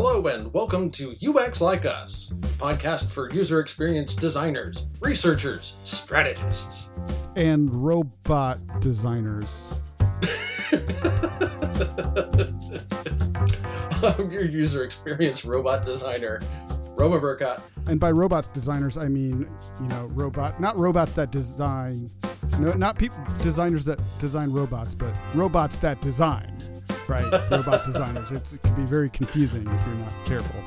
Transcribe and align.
Hello 0.00 0.24
and 0.28 0.54
welcome 0.54 0.92
to 0.92 1.16
UX 1.26 1.60
Like 1.60 1.84
Us, 1.84 2.30
a 2.30 2.34
podcast 2.62 3.10
for 3.10 3.28
user 3.32 3.58
experience 3.58 4.14
designers, 4.14 4.86
researchers, 5.00 5.74
strategists. 5.82 6.90
and 7.34 7.68
robot 7.68 8.60
designers. 8.80 9.80
I'm 14.00 14.30
your 14.30 14.44
user 14.44 14.84
experience 14.84 15.44
robot 15.44 15.84
designer, 15.84 16.42
Roma 16.90 17.18
Burkott. 17.18 17.60
And 17.88 17.98
by 17.98 18.12
robots 18.12 18.46
designers, 18.46 18.96
I 18.96 19.08
mean, 19.08 19.50
you 19.80 19.88
know, 19.88 20.04
robot, 20.14 20.60
not 20.60 20.78
robots 20.78 21.12
that 21.14 21.32
design, 21.32 22.08
no, 22.60 22.72
not 22.74 23.00
people, 23.00 23.18
designers 23.42 23.84
that 23.86 23.98
design 24.20 24.52
robots, 24.52 24.94
but 24.94 25.12
robots 25.34 25.76
that 25.78 26.00
design, 26.00 26.56
right? 27.08 27.24
Robot 27.50 27.84
designers. 27.84 28.30
It's, 28.30 28.52
it 28.52 28.62
can 28.62 28.74
be 28.74 28.82
very 28.82 29.10
confusing 29.10 29.66
if 29.66 29.86
you're 29.86 29.94
not 29.96 30.12
careful. 30.26 30.60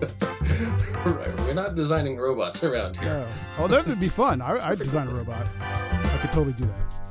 right, 1.12 1.38
we're 1.40 1.54
not 1.54 1.74
designing 1.74 2.16
robots 2.16 2.64
around 2.64 2.96
here. 2.96 3.26
Oh, 3.58 3.64
oh 3.64 3.68
that 3.68 3.86
would 3.86 4.00
be 4.00 4.08
fun. 4.08 4.40
I, 4.40 4.70
I'd 4.70 4.78
design 4.78 5.08
a 5.08 5.14
robot. 5.14 5.46
I 5.60 6.18
could 6.20 6.30
totally 6.30 6.52
do 6.52 6.64
that. 6.64 7.04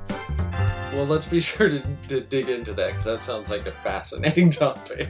Well, 0.94 1.05
let's 1.05 1.26
be 1.26 1.40
sure 1.40 1.70
to, 1.70 1.81
to 2.09 2.21
dig 2.21 2.49
into 2.49 2.73
that 2.73 2.88
because 2.90 3.05
that 3.05 3.21
sounds 3.21 3.49
like 3.49 3.66
a 3.66 3.71
fascinating 3.71 4.49
topic. 4.52 5.09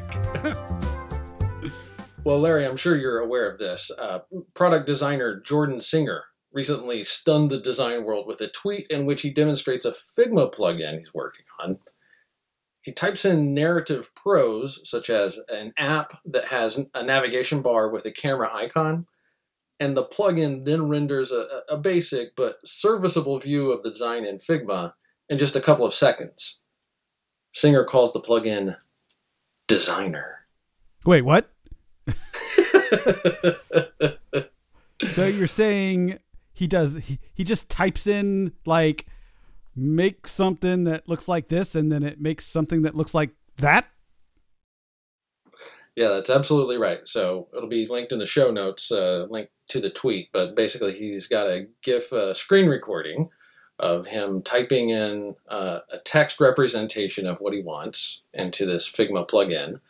well, 2.24 2.40
Larry, 2.40 2.66
I'm 2.66 2.78
sure 2.78 2.96
you're 2.96 3.20
aware 3.20 3.50
of 3.50 3.58
this. 3.58 3.92
Uh, 3.92 4.20
product 4.54 4.86
designer 4.86 5.42
Jordan 5.42 5.82
Singer 5.82 6.24
recently 6.54 7.04
stunned 7.04 7.50
the 7.50 7.60
design 7.60 8.06
world 8.06 8.28
with 8.28 8.40
a 8.40 8.48
tweet 8.48 8.88
in 8.88 9.06
which 9.06 9.24
he 9.24 9.30
demonstrates 9.30 9.84
a 9.84 9.92
Figma 9.92 10.54
plugin 10.54 11.00
he's 11.00 11.14
working 11.14 11.46
on. 11.60 11.80
He 12.84 12.92
types 12.92 13.24
in 13.24 13.54
narrative 13.54 14.14
prose, 14.14 14.88
such 14.88 15.10
as 15.10 15.40
an 15.48 15.74
app 15.78 16.20
that 16.26 16.46
has 16.46 16.86
a 16.94 17.02
navigation 17.02 17.62
bar 17.62 17.90
with 17.90 18.06
a 18.06 18.12
camera 18.12 18.54
icon, 18.54 19.08
and 19.80 19.96
the 19.96 20.04
plugin 20.04 20.66
then 20.66 20.90
renders 20.90 21.32
a, 21.32 21.62
a 21.70 21.78
basic 21.78 22.36
but 22.36 22.58
serviceable 22.66 23.40
view 23.40 23.72
of 23.72 23.84
the 23.84 23.90
design 23.90 24.26
in 24.26 24.36
Figma 24.36 24.94
in 25.30 25.38
just 25.38 25.56
a 25.56 25.62
couple 25.62 25.86
of 25.86 25.94
seconds. 25.94 26.60
Singer 27.52 27.86
calls 27.86 28.12
the 28.12 28.20
plugin 28.20 28.76
Designer. 29.68 30.46
Wait, 31.06 31.22
what? 31.22 31.50
so 35.12 35.26
you're 35.26 35.48
saying 35.48 36.20
he 36.54 36.68
does 36.68 36.96
he, 36.96 37.20
he 37.34 37.46
just 37.46 37.70
types 37.70 38.08
in 38.08 38.52
like 38.66 39.08
make 39.76 40.28
something 40.28 40.84
that 40.84 41.08
looks 41.08 41.28
like 41.28 41.48
this 41.48 41.76
and 41.76 41.92
then 41.92 42.04
it 42.04 42.22
makes 42.22 42.46
something 42.46 42.82
that 42.84 42.96
looks 42.96 43.14
like 43.14 43.32
that? 43.58 43.88
Yeah, 45.96 46.10
that's 46.10 46.30
absolutely 46.30 46.78
right. 46.78 47.08
So 47.08 47.48
it'll 47.56 47.70
be 47.70 47.88
linked 47.88 48.12
in 48.12 48.20
the 48.20 48.26
show 48.26 48.50
notes, 48.52 48.92
uh, 48.92 49.28
link 49.30 49.50
to 49.68 49.80
the 49.80 49.92
tweet. 49.92 50.30
But 50.32 50.56
basically, 50.56 50.94
he's 50.94 51.28
got 51.28 51.48
a 51.48 51.68
GIF 51.84 52.12
uh, 52.12 52.34
screen 52.34 52.68
recording 52.68 53.30
of 53.80 54.08
him 54.08 54.42
typing 54.42 54.90
in 54.90 55.36
uh, 55.48 55.80
a 55.92 56.00
text 56.00 56.40
representation 56.40 57.28
of 57.28 57.42
what 57.42 57.54
he 57.54 57.62
wants 57.62 58.24
into 58.34 58.66
this 58.66 58.90
Figma 58.90 59.28
plugin. 59.28 59.82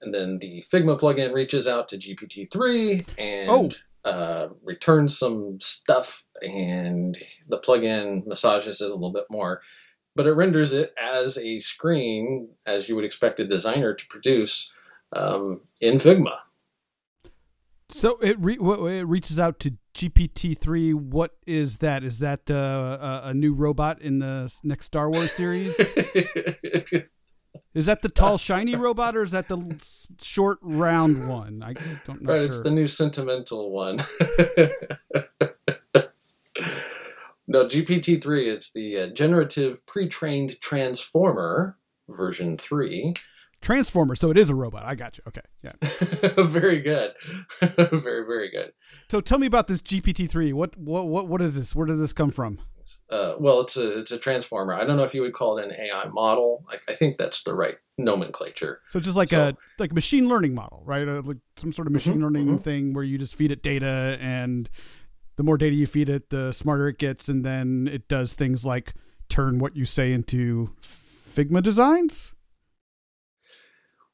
And 0.00 0.14
then 0.14 0.38
the 0.38 0.64
Figma 0.70 0.98
plugin 0.98 1.32
reaches 1.32 1.66
out 1.66 1.88
to 1.88 1.96
GPT-3 1.96 3.06
and 3.18 3.50
Oh. 3.50 3.70
Uh, 4.04 4.48
returns 4.62 5.18
some 5.18 5.58
stuff, 5.60 6.24
and 6.42 7.18
the 7.48 7.58
plugin 7.58 8.26
massages 8.26 8.80
it 8.80 8.90
a 8.90 8.94
little 8.94 9.12
bit 9.12 9.26
more. 9.30 9.60
But 10.16 10.26
it 10.26 10.32
renders 10.32 10.72
it 10.72 10.94
as 11.00 11.38
a 11.38 11.60
screen, 11.60 12.50
as 12.66 12.88
you 12.88 12.96
would 12.96 13.04
expect 13.04 13.38
a 13.40 13.46
designer 13.46 13.94
to 13.94 14.06
produce 14.06 14.72
um, 15.12 15.62
in 15.80 15.96
Figma. 15.96 16.38
So 17.90 18.18
it 18.18 18.36
re- 18.38 18.58
it 18.58 19.06
reaches 19.06 19.38
out 19.40 19.60
to 19.60 19.76
GPT-3. 19.94 20.94
What 20.94 21.36
is 21.46 21.78
that? 21.78 22.04
Is 22.04 22.18
that 22.18 22.50
uh, 22.50 23.22
a 23.24 23.32
new 23.32 23.54
robot 23.54 24.02
in 24.02 24.18
the 24.18 24.52
next 24.62 24.86
Star 24.86 25.10
Wars 25.10 25.32
series? 25.32 25.76
is 27.74 27.86
that 27.86 28.02
the 28.02 28.08
tall 28.08 28.38
shiny 28.38 28.76
robot 28.76 29.16
or 29.16 29.22
is 29.22 29.30
that 29.32 29.48
the 29.48 29.76
short 30.20 30.58
round 30.62 31.28
one? 31.28 31.62
I 31.62 31.74
don't 32.06 32.22
know. 32.22 32.32
right, 32.32 32.38
sure. 32.38 32.46
it's 32.46 32.62
the 32.62 32.70
new 32.70 32.86
sentimental 32.86 33.70
one. 33.70 33.96
no, 37.46 37.64
GPT-3 37.64 38.46
It's 38.52 38.72
the 38.72 38.98
uh, 38.98 39.06
generative 39.08 39.86
pre-trained 39.86 40.60
transformer 40.60 41.78
version 42.08 42.56
3. 42.56 43.14
Transformer. 43.60 44.14
So 44.14 44.30
it 44.30 44.38
is 44.38 44.50
a 44.50 44.54
robot. 44.54 44.84
I 44.84 44.94
got 44.94 45.18
you. 45.18 45.24
Okay. 45.26 45.40
Yeah. 45.62 45.72
very 46.44 46.80
good. 46.80 47.12
very, 47.60 48.24
very 48.24 48.50
good. 48.50 48.72
So 49.10 49.20
tell 49.20 49.38
me 49.38 49.46
about 49.46 49.66
this 49.66 49.82
GPT-3. 49.82 50.52
What 50.52 50.76
what 50.78 51.08
what 51.08 51.26
what 51.26 51.42
is 51.42 51.56
this? 51.56 51.74
Where 51.74 51.86
did 51.86 51.98
this 51.98 52.12
come 52.12 52.30
from? 52.30 52.60
Uh, 53.10 53.34
well, 53.38 53.60
it's 53.60 53.76
a 53.76 53.98
it's 53.98 54.12
a 54.12 54.18
transformer. 54.18 54.74
I 54.74 54.84
don't 54.84 54.96
know 54.96 55.04
if 55.04 55.14
you 55.14 55.22
would 55.22 55.32
call 55.32 55.58
it 55.58 55.64
an 55.64 55.72
AI 55.78 56.06
model. 56.08 56.64
I, 56.70 56.76
I 56.90 56.94
think 56.94 57.18
that's 57.18 57.42
the 57.42 57.54
right 57.54 57.76
nomenclature. 57.96 58.80
So 58.90 59.00
just 59.00 59.16
like 59.16 59.30
So- 59.30 59.48
a 59.48 59.56
like 59.78 59.92
a 59.92 59.94
machine 59.94 60.28
learning 60.28 60.54
model, 60.54 60.82
right? 60.84 61.06
Uh 61.08 61.22
like 61.22 61.38
some 61.56 61.72
sort 61.72 61.86
of 61.86 61.92
machine 61.92 62.18
Mhm, 62.18 62.22
learning 62.22 62.46
mhm. 62.46 62.60
thing 62.60 62.92
where 62.94 63.04
you 63.04 63.18
just 63.18 63.34
feed 63.34 63.50
it 63.52 63.62
data, 63.62 64.18
and 64.20 64.68
the 65.36 65.42
more 65.44 65.56
data 65.56 65.74
you 65.74 65.86
feed 65.86 66.08
it, 66.08 66.30
the 66.30 66.52
smarter 66.52 66.88
it 66.88 66.98
gets, 66.98 67.28
and 67.28 67.44
then 67.44 67.88
it 67.90 68.08
does 68.08 68.34
things 68.34 68.64
like 68.64 68.94
turn 69.28 69.58
what 69.58 69.76
you 69.76 69.84
say 69.84 70.12
into 70.12 70.70
Figma 70.82 71.62
designs. 71.62 72.34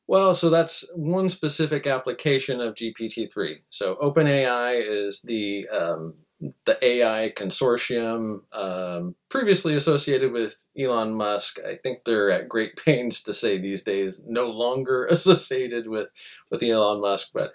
Well, 0.06 0.34
so 0.34 0.50
that's 0.50 0.84
one 0.94 1.30
specific 1.30 1.86
application 1.86 2.60
of 2.60 2.74
GPT-3. 2.74 3.60
So 3.70 3.96
OpenAI 4.02 4.82
is 4.86 5.20
the 5.22 5.66
um, 5.68 6.14
the 6.40 6.78
AI 6.82 7.32
consortium 7.36 8.40
um, 8.52 9.14
previously 9.28 9.76
associated 9.76 10.32
with 10.32 10.66
Elon 10.78 11.14
Musk. 11.14 11.58
I 11.66 11.74
think 11.74 12.04
they're 12.04 12.30
at 12.30 12.48
great 12.48 12.76
pains 12.84 13.22
to 13.22 13.34
say 13.34 13.58
these 13.58 13.82
days 13.82 14.22
no 14.26 14.48
longer 14.50 15.06
associated 15.10 15.88
with 15.88 16.10
with 16.50 16.62
Elon 16.62 17.00
Musk, 17.00 17.28
but 17.32 17.52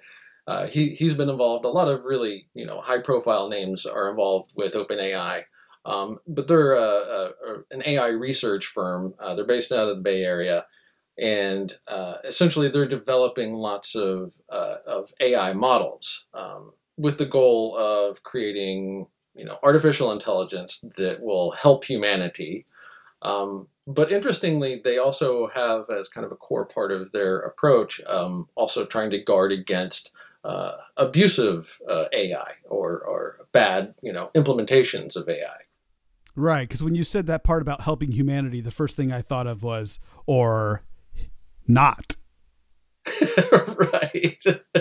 uh, 0.48 0.68
he 0.68 0.96
he's 0.96 1.14
been 1.14 1.30
involved. 1.30 1.66
A 1.66 1.70
lot 1.70 1.88
of 1.88 2.04
really 2.06 2.48
you 2.54 2.66
know 2.66 2.82
high 2.82 3.02
profile 3.02 3.50
names 3.50 3.86
are 3.86 4.10
involved 4.10 4.52
with 4.56 4.74
OpenAI. 4.74 5.44
Um, 5.86 6.20
but 6.28 6.48
they're 6.48 6.76
uh, 6.76 6.82
uh, 6.82 7.30
an 7.72 7.82
AI 7.86 8.10
research 8.10 8.66
firm. 8.66 9.14
Uh, 9.18 9.34
they're 9.34 9.46
based 9.48 9.72
out 9.72 9.88
of 9.88 9.96
the 9.96 10.04
Bay 10.04 10.24
Area 10.24 10.66
and 11.20 11.74
uh, 11.88 12.16
essentially 12.24 12.70
they're 12.70 12.88
developing 12.88 13.54
lots 13.54 13.96
of 13.96 14.34
uh, 14.50 14.76
of 14.88 15.12
AI 15.20 15.54
models 15.54 16.28
um, 16.34 16.72
with 17.00 17.18
the 17.18 17.26
goal 17.26 17.76
of 17.78 18.22
creating 18.24 19.08
you 19.34 19.46
know 19.46 19.58
artificial 19.64 20.12
intelligence 20.12 20.84
that 20.98 21.22
will 21.22 21.52
help 21.52 21.86
humanity. 21.86 22.66
Um, 23.22 23.68
but 23.88 24.12
interestingly, 24.12 24.80
they 24.84 24.98
also 25.00 25.48
have 25.48 25.90
as 25.90 26.08
kind 26.08 26.26
of 26.26 26.32
a 26.32 26.36
core 26.36 26.66
part 26.66 26.92
of 26.92 27.12
their 27.12 27.40
approach, 27.40 28.00
um, 28.06 28.48
also 28.56 28.86
trying 28.86 29.10
to 29.12 29.24
guard 29.24 29.52
against 29.52 30.14
uh, 30.44 30.74
abusive 30.98 31.80
uh, 31.90 32.06
AI 32.14 32.54
or 32.66 33.00
or 33.00 33.38
bad 33.52 33.96
you 34.04 34.14
know 34.14 34.30
implementations 34.36 35.16
of 35.16 35.28
AI. 35.28 35.58
Right, 36.36 36.68
because 36.68 36.84
when 36.84 36.96
you 36.96 37.04
said 37.04 37.28
that 37.28 37.44
part 37.44 37.62
about 37.62 37.82
helping 37.82 38.12
humanity, 38.12 38.62
the 38.62 38.72
first 38.72 38.96
thing 38.96 39.12
I 39.12 39.22
thought 39.22 39.48
of 39.48 39.64
was 39.64 40.00
or 40.26 40.84
not. 41.68 42.16
right. 43.78 44.44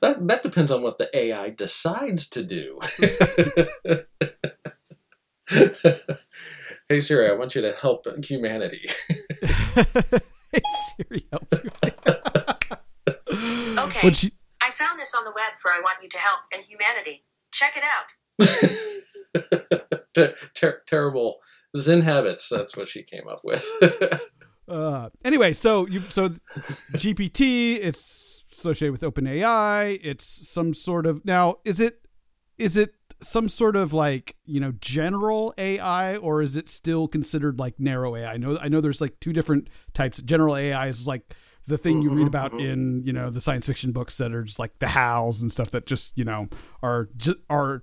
that 0.00 0.16
that 0.20 0.42
depends 0.42 0.70
on 0.70 0.82
what 0.82 0.98
the 0.98 1.08
AI 1.16 1.50
decides 1.50 2.28
to 2.30 2.42
do. 2.42 2.78
hey 6.88 7.00
Siri, 7.00 7.28
I 7.28 7.34
want 7.34 7.54
you 7.54 7.62
to 7.62 7.72
help 7.72 8.06
humanity. 8.24 8.88
hey 9.42 10.62
Siri, 10.96 11.26
help 11.30 11.52
me. 11.52 11.58
Okay. 13.78 14.08
What'd 14.08 14.32
I 14.62 14.70
found 14.70 14.98
this 14.98 15.14
on 15.14 15.24
the 15.24 15.30
web 15.30 15.56
for 15.56 15.70
I 15.70 15.80
Want 15.80 15.98
You 16.02 16.08
to 16.08 16.18
Help 16.18 16.40
and 16.52 16.62
Humanity. 16.62 17.24
Check 17.52 17.76
it 17.76 17.84
out. 17.84 18.06
Ter- 20.14 20.34
ter- 20.54 20.82
terrible 20.86 21.40
Zen 21.76 22.02
habits. 22.02 22.48
That's 22.48 22.76
what 22.76 22.88
she 22.88 23.02
came 23.02 23.28
up 23.28 23.40
with. 23.44 23.64
Uh, 24.68 25.10
anyway, 25.24 25.52
so 25.52 25.86
you 25.86 26.02
so 26.08 26.30
GPT, 26.92 27.78
it's 27.80 28.44
associated 28.52 28.92
with 28.92 29.02
OpenAI. 29.02 30.00
It's 30.02 30.48
some 30.48 30.74
sort 30.74 31.06
of 31.06 31.24
now. 31.24 31.56
Is 31.64 31.80
it 31.80 32.06
is 32.58 32.76
it 32.76 32.94
some 33.20 33.48
sort 33.48 33.76
of 33.76 33.92
like 33.92 34.36
you 34.44 34.60
know 34.60 34.72
general 34.80 35.54
AI 35.58 36.16
or 36.16 36.42
is 36.42 36.56
it 36.56 36.68
still 36.68 37.08
considered 37.08 37.58
like 37.58 37.78
narrow 37.78 38.16
AI? 38.16 38.34
I 38.34 38.36
know 38.36 38.58
I 38.60 38.68
know 38.68 38.80
there's 38.80 39.00
like 39.00 39.20
two 39.20 39.32
different 39.32 39.68
types. 39.92 40.20
General 40.22 40.56
AI 40.56 40.88
is 40.88 41.06
like 41.06 41.34
the 41.66 41.78
thing 41.78 42.02
you 42.02 42.10
read 42.10 42.26
about 42.26 42.52
in 42.52 43.02
you 43.02 43.12
know 43.12 43.30
the 43.30 43.40
science 43.40 43.66
fiction 43.66 43.92
books 43.92 44.18
that 44.18 44.34
are 44.34 44.42
just 44.42 44.58
like 44.58 44.78
the 44.78 44.88
howls 44.88 45.40
and 45.40 45.50
stuff 45.50 45.70
that 45.70 45.86
just 45.86 46.16
you 46.18 46.24
know 46.24 46.48
are 46.82 47.08
just 47.16 47.38
are 47.48 47.82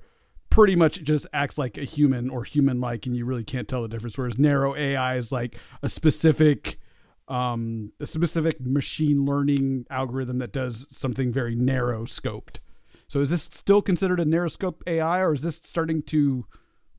pretty 0.51 0.75
much 0.75 1.01
just 1.01 1.25
acts 1.33 1.57
like 1.57 1.77
a 1.79 1.83
human 1.83 2.29
or 2.29 2.43
human 2.43 2.79
like 2.79 3.07
and 3.07 3.15
you 3.15 3.25
really 3.25 3.43
can't 3.43 3.67
tell 3.67 3.81
the 3.81 3.87
difference 3.87 4.17
whereas 4.17 4.37
narrow 4.37 4.75
ai 4.75 5.15
is 5.15 5.31
like 5.31 5.55
a 5.81 5.89
specific 5.89 6.77
um, 7.31 7.93
a 8.01 8.05
specific 8.05 8.59
machine 8.59 9.25
learning 9.25 9.85
algorithm 9.89 10.39
that 10.39 10.51
does 10.51 10.85
something 10.89 11.31
very 11.31 11.55
narrow 11.55 12.03
scoped. 12.03 12.59
So 13.07 13.21
is 13.21 13.29
this 13.29 13.43
still 13.43 13.81
considered 13.81 14.19
a 14.19 14.25
narrow 14.25 14.49
scope 14.49 14.83
AI, 14.85 15.21
or 15.21 15.33
is 15.33 15.43
this 15.43 15.55
starting 15.55 16.01
to 16.03 16.45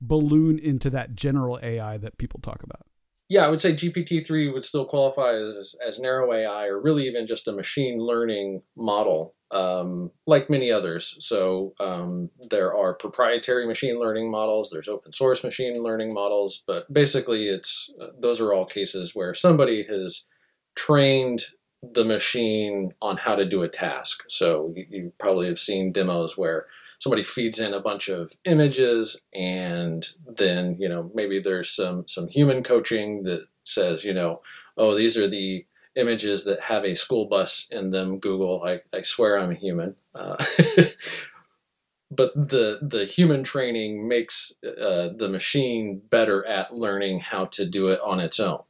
balloon 0.01 0.59
into 0.59 0.89
that 0.89 1.15
general 1.15 1.61
AI 1.63 1.99
that 1.99 2.17
people 2.17 2.41
talk 2.41 2.63
about? 2.63 2.87
Yeah, 3.33 3.47
I 3.47 3.49
would 3.49 3.63
say 3.63 3.73
GPT 3.73 4.27
three 4.27 4.51
would 4.51 4.63
still 4.63 4.85
qualify 4.85 5.33
as 5.33 5.75
as 5.87 5.99
narrow 5.99 6.31
AI, 6.35 6.67
or 6.67 6.79
really 6.79 7.07
even 7.07 7.27
just 7.27 7.49
a 7.49 7.53
machine 7.53 7.99
learning 7.99 8.61
model 8.77 9.35
um, 9.51 10.11
like 10.27 10.51
many 10.51 10.71
others. 10.71 11.17
So 11.21 11.73
um, 11.81 12.29
there 12.51 12.77
are 12.77 12.93
proprietary 12.93 13.67
machine 13.67 13.99
learning 13.99 14.31
models. 14.31 14.69
There's 14.71 14.87
open 14.87 15.15
source 15.15 15.43
machine 15.43 15.83
learning 15.83 16.13
models, 16.13 16.63
but 16.67 16.93
basically, 16.93 17.49
it's 17.49 17.95
those 18.21 18.39
are 18.39 18.53
all 18.53 18.67
cases 18.67 19.15
where 19.15 19.33
somebody 19.33 19.85
has 19.85 20.27
trained 20.75 21.45
the 21.83 22.05
machine 22.05 22.93
on 23.01 23.17
how 23.17 23.35
to 23.35 23.47
do 23.47 23.63
a 23.63 23.69
task. 23.69 24.25
So 24.29 24.75
you, 24.77 24.87
you 24.91 25.13
probably 25.19 25.49
have 25.49 25.59
seen 25.59 25.91
demos 25.91 26.37
where 26.37 26.67
somebody 27.03 27.25
feeds 27.25 27.59
in 27.59 27.75
a 27.75 27.81
bunch 27.81 28.09
of 28.09 28.37
images, 28.45 29.23
and 29.35 30.07
then 30.25 30.77
you 30.79 30.89
know 30.89 31.11
maybe 31.15 31.41
there's 31.41 31.69
some 31.69 32.07
some 32.07 32.29
human 32.29 32.63
coaching 32.63 33.25
that 33.25 33.49
says 33.65 34.05
you 34.05 34.15
know 34.15 34.41
oh 34.77 34.95
these 34.95 35.19
are 35.19 35.27
the 35.27 35.67
images 35.97 36.45
that 36.45 36.61
have 36.61 36.85
a 36.85 36.95
school 36.95 37.27
bus 37.27 37.67
in 37.71 37.91
them. 37.91 38.19
Google, 38.19 38.63
I, 38.65 38.81
I 38.97 39.03
swear 39.03 39.37
I'm 39.37 39.51
a 39.51 39.55
human. 39.55 39.97
Uh, 40.15 40.37
but 42.11 42.33
the 42.37 42.79
the 42.81 43.05
human 43.05 43.43
training 43.43 44.07
makes 44.07 44.53
uh, 44.65 45.09
the 45.17 45.29
machine 45.29 46.03
better 46.09 46.47
at 46.47 46.73
learning 46.73 47.19
how 47.19 47.47
to 47.47 47.67
do 47.67 47.89
it 47.89 48.01
on 48.05 48.21
its 48.21 48.39
own. 48.39 48.61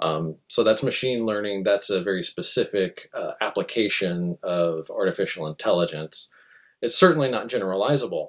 Um, 0.00 0.36
so 0.48 0.64
that's 0.64 0.82
machine 0.82 1.26
learning. 1.26 1.64
That's 1.64 1.90
a 1.90 2.02
very 2.02 2.22
specific 2.22 3.10
uh, 3.14 3.32
application 3.42 4.38
of 4.42 4.90
artificial 4.90 5.46
intelligence. 5.46 6.30
It's 6.86 6.96
certainly 6.96 7.28
not 7.28 7.48
generalizable. 7.48 8.28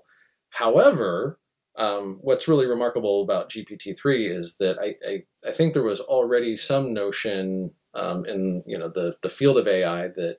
However, 0.50 1.40
um, 1.78 2.18
what's 2.22 2.48
really 2.48 2.66
remarkable 2.66 3.22
about 3.22 3.52
GPT-3 3.52 4.36
is 4.36 4.56
that 4.56 4.80
I, 4.80 4.96
I, 5.08 5.24
I, 5.48 5.52
think 5.52 5.74
there 5.74 5.84
was 5.84 6.00
already 6.00 6.58
some 6.58 6.92
notion 6.92 7.72
um, 7.94 8.26
in 8.26 8.64
you 8.66 8.78
know 8.78 8.90
the 8.90 9.16
the 9.22 9.30
field 9.30 9.60
of 9.60 9.68
AI 9.68 10.08
that 10.08 10.38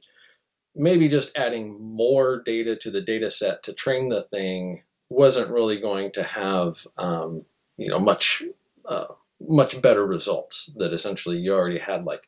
maybe 0.75 1.06
just 1.09 1.37
adding 1.38 1.81
more 1.81 2.43
data 2.43 2.75
to 2.76 2.91
the 2.91 3.00
data 3.00 3.31
set 3.31 3.62
to 3.62 3.73
train 3.73 4.09
the 4.09 4.23
thing 4.23 4.82
wasn't 5.11 5.50
really 5.50 5.81
going 5.81 6.11
to 6.12 6.25
have 6.25 6.88
um, 6.97 7.44
you 7.76 7.88
know 7.88 8.00
much 8.00 8.43
uh, 8.87 9.06
much 9.41 9.81
better 9.81 10.05
results. 10.05 10.73
That 10.76 10.93
essentially 10.93 11.38
you 11.38 11.55
already 11.55 11.79
had 11.79 12.05
like 12.05 12.26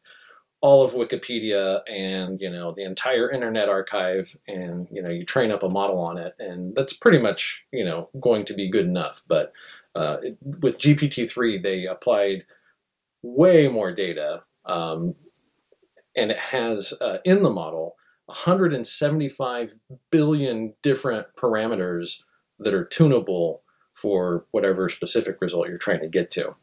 all 0.63 0.85
of 0.85 0.93
Wikipedia 0.93 1.81
and 1.89 2.41
you 2.41 2.51
know 2.51 2.73
the 2.73 2.85
entire 2.85 3.31
Internet 3.31 3.69
Archive, 3.69 4.37
and 4.47 4.89
you 4.91 5.03
know 5.03 5.11
you 5.11 5.25
train 5.25 5.51
up 5.51 5.63
a 5.63 5.69
model 5.69 5.99
on 5.99 6.19
it, 6.19 6.35
and 6.39 6.75
that's 6.75 6.93
pretty 6.93 7.19
much 7.19 7.65
you 7.73 7.85
know 7.85 8.09
going 8.21 8.45
to 8.45 8.55
be 8.55 8.69
good 8.69 8.87
enough. 8.87 9.23
But 9.27 9.53
uh, 9.95 10.19
it, 10.23 10.39
with 10.43 10.79
GPT 10.79 11.29
three, 11.29 11.59
they 11.59 11.87
applied 11.87 12.45
way 13.23 13.69
more 13.69 13.93
data 13.93 14.43
um, 14.65 15.15
and 16.17 16.31
it 16.31 16.37
has 16.37 16.93
uh, 17.01 17.19
in 17.25 17.43
the 17.43 17.51
model 17.51 17.97
175 18.27 19.75
billion 20.11 20.75
different 20.83 21.27
parameters 21.37 22.23
that 22.59 22.75
are 22.75 22.85
tunable 22.85 23.63
for 23.93 24.45
whatever 24.51 24.89
specific 24.89 25.41
result 25.41 25.69
you're 25.69 25.77
trying 25.77 26.01
to 26.01 26.09
get 26.09 26.31
to. 26.31 26.55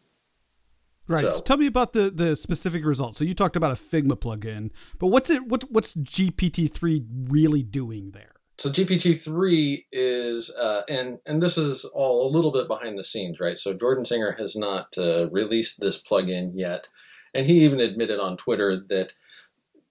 Right. 1.09 1.21
So, 1.21 1.30
so, 1.30 1.42
tell 1.42 1.57
me 1.57 1.68
about 1.68 1.94
the 1.94 2.09
the 2.09 2.36
specific 2.36 2.86
results. 2.86 3.19
So 3.19 3.25
you 3.25 3.33
talked 3.33 3.56
about 3.56 3.71
a 3.71 3.75
Figma 3.75 4.13
plugin, 4.13 4.71
but 5.00 5.07
what's 5.07 5.30
it? 5.30 5.48
What 5.48 5.71
what's 5.71 5.95
GPT 5.95 6.71
three 6.74 7.06
really 7.09 7.63
doing 7.63 8.12
there? 8.12 8.33
So 8.57 8.71
GPT 8.71 9.19
three 9.19 9.86
is, 9.92 10.50
uh, 10.50 10.81
and 10.89 11.19
and 11.25 11.44
this 11.44 11.57
is 11.57 11.86
all 11.86 12.27
a 12.27 12.33
little 12.33 12.51
bit 12.51 12.68
behind 12.68 12.98
the 12.98 13.04
scenes, 13.04 13.39
right? 13.39 13.57
So 13.57 13.74
Jordan 13.74 14.04
Singer 14.04 14.36
has 14.39 14.56
not 14.56 14.98
uh, 14.98 15.30
released 15.30 15.80
this 15.80 16.01
plugin 16.01 16.51
yet, 16.56 16.88
and 17.33 17.45
he 17.45 17.63
even 17.63 17.80
admitted 17.80 18.19
on 18.19 18.36
Twitter 18.36 18.75
that 18.75 19.13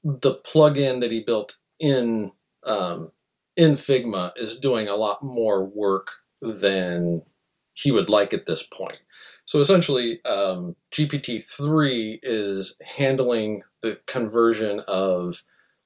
the 0.02 0.34
plugin 0.34 1.00
that 1.00 1.12
he 1.12 1.20
built 1.20 1.58
in 1.78 2.32
um, 2.64 3.12
in 3.56 3.72
Figma 3.72 4.32
is 4.36 4.58
doing 4.58 4.88
a 4.88 4.96
lot 4.96 5.22
more 5.22 5.64
work 5.64 6.10
than 6.42 7.22
he 7.72 7.92
would 7.92 8.08
like 8.08 8.34
at 8.34 8.46
this 8.46 8.62
point. 8.62 8.98
So 9.46 9.60
essentially, 9.60 10.22
um, 10.24 10.76
GPT 10.92 11.42
three 11.42 12.20
is 12.22 12.76
handling 12.84 13.62
the 13.80 14.00
conversion 14.06 14.80
of 14.86 15.42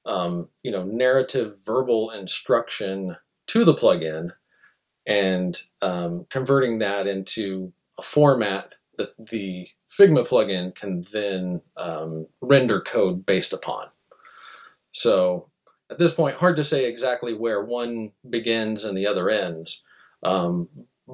um, 0.07 0.49
you 0.63 0.71
know 0.73 0.83
narrative 0.83 1.59
verbal 1.65 2.11
instruction 2.11 3.17
to 3.49 3.65
the 3.65 3.75
plugin 3.75 4.33
and 5.07 5.63
um, 5.83 6.27
converting 6.31 6.79
that 6.79 7.07
into 7.07 7.73
a 7.99 8.03
format 8.03 8.75
that 8.97 9.17
the 9.19 9.69
Figma 9.89 10.27
plugin 10.27 10.75
can 10.75 11.03
then 11.13 11.61
um, 11.77 12.27
render 12.41 12.81
code 12.81 13.27
based 13.27 13.53
upon. 13.53 13.89
So 14.93 15.51
at 15.91 15.99
this 15.99 16.15
point, 16.15 16.37
hard 16.37 16.57
to 16.57 16.65
say 16.65 16.87
exactly 16.87 17.35
where 17.35 17.63
one 17.63 18.13
begins 18.29 18.85
and 18.85 18.97
the 18.97 19.07
other 19.07 19.29
ends. 19.29 19.83
Um, 20.23 20.69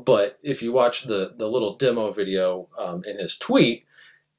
but 0.04 0.38
if 0.42 0.62
you 0.62 0.72
watch 0.72 1.04
the 1.04 1.32
the 1.36 1.48
little 1.48 1.76
demo 1.76 2.12
video 2.12 2.68
um, 2.78 3.02
in 3.04 3.18
his 3.18 3.36
tweet, 3.36 3.84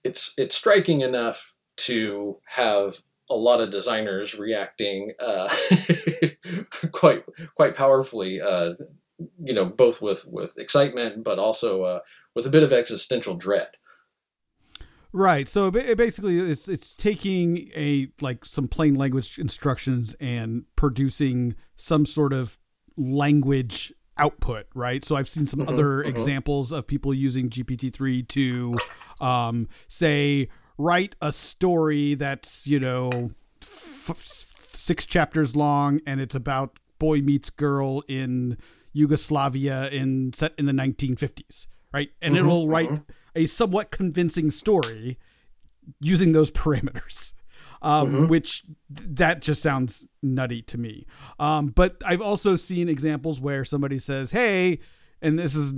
it's 0.04 0.34
it's 0.38 0.56
striking 0.56 1.02
enough 1.02 1.56
to 1.78 2.40
have 2.46 3.02
a 3.30 3.36
lot 3.36 3.62
of 3.62 3.70
designers 3.70 4.38
reacting 4.38 5.12
uh, 5.20 5.54
quite 6.92 7.24
quite 7.56 7.76
powerfully. 7.76 8.42
Uh, 8.42 8.74
you 9.44 9.54
know, 9.54 9.66
both 9.66 10.02
with 10.02 10.28
with 10.28 10.58
excitement, 10.58 11.24
but 11.24 11.40
also 11.40 11.84
uh, 11.84 12.00
with 12.36 12.46
a 12.46 12.52
bit 12.52 12.64
of 12.64 12.72
existential 12.72 13.36
dread. 13.36 13.70
Right. 15.14 15.48
So 15.48 15.72
basically, 15.72 16.38
it's 16.40 16.68
it's 16.68 16.96
taking 16.96 17.72
a 17.76 18.10
like 18.22 18.46
some 18.46 18.68
plain 18.68 18.94
language 18.96 19.40
instructions 19.40 20.14
and 20.20 20.66
producing 20.76 21.56
some 21.76 22.06
sort 22.06 22.34
of 22.34 22.60
language 22.98 23.94
output. 24.18 24.68
Right. 24.74 25.04
So 25.04 25.16
I've 25.16 25.30
seen 25.30 25.46
some 25.46 25.62
mm-hmm, 25.62 25.74
other 25.74 25.86
mm-hmm. 26.00 26.10
examples 26.10 26.72
of 26.72 26.88
people 26.88 27.14
using 27.14 27.50
GPT 27.50 27.94
three 27.94 28.24
to 28.24 28.78
um, 29.22 29.68
say 29.88 30.50
write 30.78 31.16
a 31.22 31.32
story 31.32 32.14
that's 32.14 32.68
you 32.68 32.80
know 32.80 33.32
f- 33.62 34.54
six 34.58 35.06
chapters 35.06 35.56
long 35.56 36.02
and 36.06 36.22
it's 36.22 36.36
about 36.36 36.78
boy 37.00 37.22
meets 37.22 37.50
girl 37.50 38.04
in 38.08 38.58
Yugoslavia 38.94 39.90
in 39.90 40.34
set 40.34 40.54
in 40.58 40.66
the 40.66 40.74
1950s. 40.74 41.68
Right. 41.94 42.10
And 42.22 42.36
mm-hmm, 42.36 42.46
it'll 42.46 42.68
write 42.68 42.90
mm-hmm 42.90 43.12
a 43.38 43.46
somewhat 43.46 43.92
convincing 43.92 44.52
story 44.52 45.18
using 46.02 46.34
those 46.34 46.52
parameters. 46.64 47.34
Um, 47.82 48.12
mm-hmm. 48.12 48.28
which 48.28 48.64
that 48.90 49.42
just 49.42 49.62
sounds 49.62 50.08
nutty 50.24 50.62
to 50.64 50.78
me. 50.78 51.06
Um, 51.40 51.68
but 51.68 52.02
I've 52.06 52.22
also 52.22 52.56
seen 52.56 52.90
examples 52.90 53.40
where 53.40 53.64
somebody 53.64 54.00
says, 54.00 54.32
"Hey," 54.32 54.80
and 55.22 55.38
this 55.38 55.56
is 55.56 55.74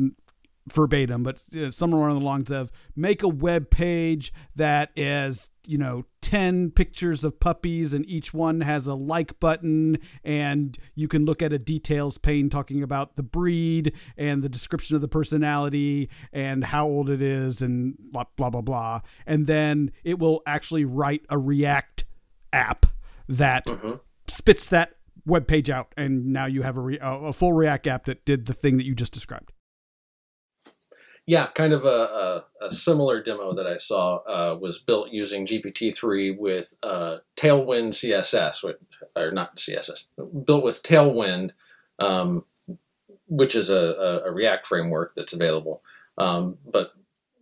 verbatim, 0.71 1.23
but 1.23 1.41
somewhere 1.71 2.01
along 2.01 2.19
the 2.19 2.25
lines 2.25 2.51
of 2.51 2.71
make 2.95 3.23
a 3.23 3.27
web 3.27 3.69
page 3.69 4.33
that 4.55 4.91
is, 4.95 5.51
you 5.65 5.77
know, 5.77 6.05
10 6.21 6.71
pictures 6.71 7.23
of 7.23 7.39
puppies 7.39 7.93
and 7.93 8.05
each 8.07 8.33
one 8.33 8.61
has 8.61 8.87
a 8.87 8.93
like 8.93 9.39
button 9.39 9.97
and 10.23 10.77
you 10.95 11.07
can 11.07 11.25
look 11.25 11.41
at 11.41 11.53
a 11.53 11.57
details 11.57 12.17
pane 12.17 12.49
talking 12.49 12.83
about 12.83 13.15
the 13.15 13.23
breed 13.23 13.93
and 14.17 14.41
the 14.41 14.49
description 14.49 14.95
of 14.95 15.01
the 15.01 15.07
personality 15.07 16.09
and 16.33 16.65
how 16.65 16.85
old 16.85 17.09
it 17.09 17.21
is 17.21 17.61
and 17.61 17.95
blah 18.11 18.25
blah 18.35 18.49
blah 18.49 18.61
blah 18.61 18.99
and 19.25 19.47
then 19.47 19.91
it 20.03 20.19
will 20.19 20.41
actually 20.45 20.83
write 20.85 21.25
a 21.29 21.37
react 21.37 22.05
app 22.51 22.85
that 23.27 23.65
mm-hmm. 23.65 23.93
spits 24.27 24.67
that 24.67 24.95
web 25.25 25.47
page 25.47 25.69
out 25.69 25.93
and 25.95 26.27
now 26.27 26.45
you 26.45 26.63
have 26.63 26.77
a, 26.77 26.81
re- 26.81 26.99
a 27.01 27.31
full 27.31 27.53
react 27.53 27.87
app 27.87 28.05
that 28.05 28.25
did 28.25 28.45
the 28.45 28.53
thing 28.53 28.77
that 28.77 28.85
you 28.85 28.93
just 28.93 29.13
described 29.13 29.51
yeah, 31.29 31.45
kind 31.53 31.73
of 31.73 31.85
a, 31.85 31.87
a, 32.59 32.65
a, 32.65 32.71
similar 32.71 33.21
demo 33.21 33.53
that 33.53 33.67
I 33.67 33.77
saw 33.77 34.15
uh, 34.25 34.57
was 34.59 34.79
built 34.79 35.11
using 35.11 35.45
GPT-3 35.45 36.35
with 36.35 36.73
uh, 36.81 37.17
Tailwind 37.35 37.89
CSS, 37.89 38.63
or 39.15 39.29
not 39.29 39.57
CSS, 39.57 40.07
built 40.43 40.63
with 40.63 40.81
Tailwind, 40.81 41.51
um, 41.99 42.45
which 43.27 43.55
is 43.55 43.69
a, 43.69 44.23
a, 44.25 44.31
React 44.31 44.65
framework 44.65 45.13
that's 45.15 45.33
available. 45.33 45.83
Um, 46.17 46.57
but 46.65 46.93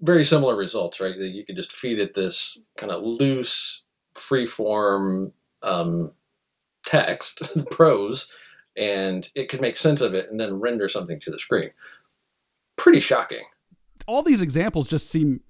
very 0.02 0.26
similar 0.26 0.58
results, 0.58 1.00
right? 1.00 1.16
You 1.16 1.46
could 1.46 1.56
just 1.56 1.72
feed 1.72 1.98
it 1.98 2.14
this 2.14 2.60
kind 2.76 2.92
of 2.92 3.04
loose, 3.04 3.84
free-form 4.16 5.32
um, 5.64 6.12
text, 6.84 7.58
prose, 7.72 8.36
and 8.76 9.30
it 9.34 9.48
could 9.48 9.62
make 9.62 9.78
sense 9.78 10.02
of 10.02 10.14
it 10.14 10.30
and 10.30 10.42
then 10.42 10.60
render 10.60 10.90
something 10.90 11.22
to 11.22 11.32
the 11.32 11.40
screen. 11.40 11.70
Pretty 12.76 13.00
shocking 13.00 13.46
all 14.08 14.24
these 14.24 14.42
examples 14.42 14.88
just 14.88 15.10
seem 15.10 15.42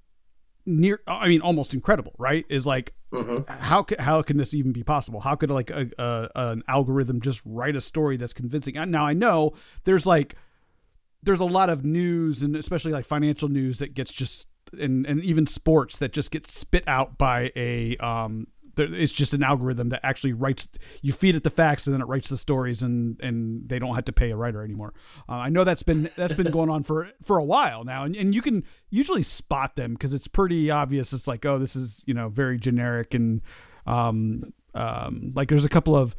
near 0.66 1.00
i 1.08 1.28
mean 1.28 1.42
almost 1.42 1.74
incredible 1.74 2.14
right 2.18 2.46
is 2.50 2.66
like 2.66 2.94
Mm-hmm. 3.12 3.50
How 3.64 3.86
how 4.00 4.22
can 4.22 4.38
this 4.38 4.54
even 4.54 4.74
be 4.74 4.84
possible? 4.84 5.22
How 5.22 5.36
could 5.36 5.50
like 5.50 5.70
a, 5.70 5.90
a, 5.98 6.30
an 6.36 6.64
algorithm 6.68 7.22
just 7.22 7.42
write 7.46 7.76
a 7.76 7.82
story 7.82 8.18
that's 8.18 8.34
convincing? 8.34 8.76
Now 8.92 9.06
I 9.06 9.14
know 9.14 9.54
there's 9.86 10.06
like 10.06 10.36
there's 11.24 11.40
a 11.40 11.46
lot 11.46 11.70
of 11.70 11.86
news 11.86 12.44
and 12.44 12.56
especially 12.56 12.92
like 12.92 13.06
financial 13.06 13.48
news 13.48 13.80
that 13.80 13.94
gets 13.94 14.12
just 14.12 14.50
and 14.78 15.06
and 15.06 15.24
even 15.24 15.48
sports 15.48 15.98
that 16.00 16.12
just 16.12 16.32
gets 16.32 16.52
spit 16.52 16.84
out 16.86 17.18
by 17.18 17.52
a 17.56 17.96
um 17.98 18.48
it's 18.80 19.12
just 19.12 19.34
an 19.34 19.44
algorithm 19.44 19.90
that 19.90 20.00
actually 20.04 20.34
writes 20.34 20.68
you 21.02 21.14
feed 21.14 21.36
it 21.36 21.44
the 21.44 21.50
facts 21.50 21.88
and 21.88 21.94
then 21.94 22.02
it 22.02 22.08
writes 22.08 22.30
the 22.30 22.38
stories 22.38 22.82
and 22.82 23.20
and 23.22 23.68
they 23.70 23.80
don't 23.80 23.96
have 23.96 24.06
to 24.06 24.14
pay 24.14 24.32
a 24.32 24.36
writer 24.36 24.64
anymore. 24.64 24.94
Uh, 25.30 25.34
i 25.34 25.50
know 25.50 25.64
that's 25.64 25.84
been 25.84 26.10
that's 26.16 26.34
been 26.34 26.52
going 26.52 26.70
on 26.70 26.84
for 26.84 27.10
for 27.24 27.38
a 27.38 27.44
while 27.44 27.84
now 27.84 28.04
and, 28.04 28.16
and 28.16 28.34
you 28.34 28.42
can 28.42 28.64
usually 28.90 29.24
spot 29.24 29.76
them 29.76 29.94
because 29.94 30.14
it's 30.14 30.28
pretty 30.28 30.70
obvious. 30.72 31.14
It's 31.14 31.28
like 31.28 31.46
oh 31.46 31.58
this 31.58 31.76
is 31.76 32.04
you 32.08 32.14
know 32.14 32.30
very 32.30 32.58
generic 32.58 33.14
and 33.14 33.42
um 33.86 34.54
um 34.74 35.34
like 35.36 35.50
there's 35.50 35.66
a 35.66 35.70
couple 35.70 35.96
of 35.96 36.16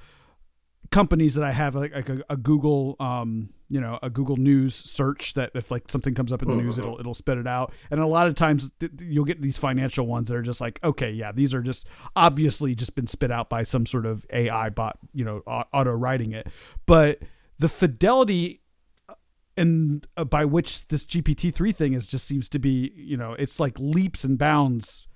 companies 0.91 1.35
that 1.35 1.45
I 1.45 1.53
have 1.53 1.75
like, 1.75 1.95
like 1.95 2.09
a, 2.09 2.25
a, 2.31 2.37
Google 2.37 2.97
um 2.99 3.50
you 3.68 3.80
know 3.80 3.98
a 4.02 4.10
Google 4.10 4.37
News 4.37 4.75
search 4.75 5.34
that 5.34 5.50
if 5.54 5.70
like 5.70 5.90
something 5.90 6.14
comes 6.14 6.32
up 6.32 6.42
in 6.42 6.48
the 6.48 6.54
mm-hmm. 6.54 6.64
news 6.64 6.78
it'll 6.78 6.98
it'll 6.98 7.14
spit 7.14 7.38
it 7.38 7.46
out 7.46 7.72
and 7.90 8.00
a 8.00 8.06
lot 8.06 8.26
of 8.26 8.34
times 8.34 8.70
th- 8.80 8.92
you'll 9.00 9.25
get 9.25 9.40
these 9.40 9.58
financial 9.58 10.06
ones 10.06 10.28
that 10.28 10.37
are 10.37 10.42
just 10.42 10.60
like 10.60 10.80
okay 10.82 11.10
yeah 11.10 11.32
these 11.32 11.54
are 11.54 11.62
just 11.62 11.87
obviously 12.16 12.75
just 12.75 12.94
been 12.94 13.06
spit 13.06 13.30
out 13.30 13.48
by 13.48 13.62
some 13.62 13.87
sort 13.87 14.06
of 14.06 14.26
AI 14.32 14.70
bot 14.70 14.98
you 15.12 15.25
know 15.25 15.38
auto 15.46 15.92
writing 15.92 16.32
it 16.32 16.48
but 16.87 17.20
the 17.58 17.68
fidelity 17.68 18.62
uh, 19.08 19.14
and 19.56 20.06
uh, 20.16 20.25
by 20.25 20.44
which 20.44 20.88
this 20.88 21.04
GPT-3 21.04 21.75
thing 21.75 21.92
is 21.92 22.06
just 22.06 22.26
seems 22.26 22.48
to 22.48 22.58
be 22.58 22.92
you 22.96 23.16
know 23.16 23.34
it's 23.34 23.60
like 23.60 23.78
leaps 23.78 24.25
and 24.25 24.38
bounds 24.38 25.08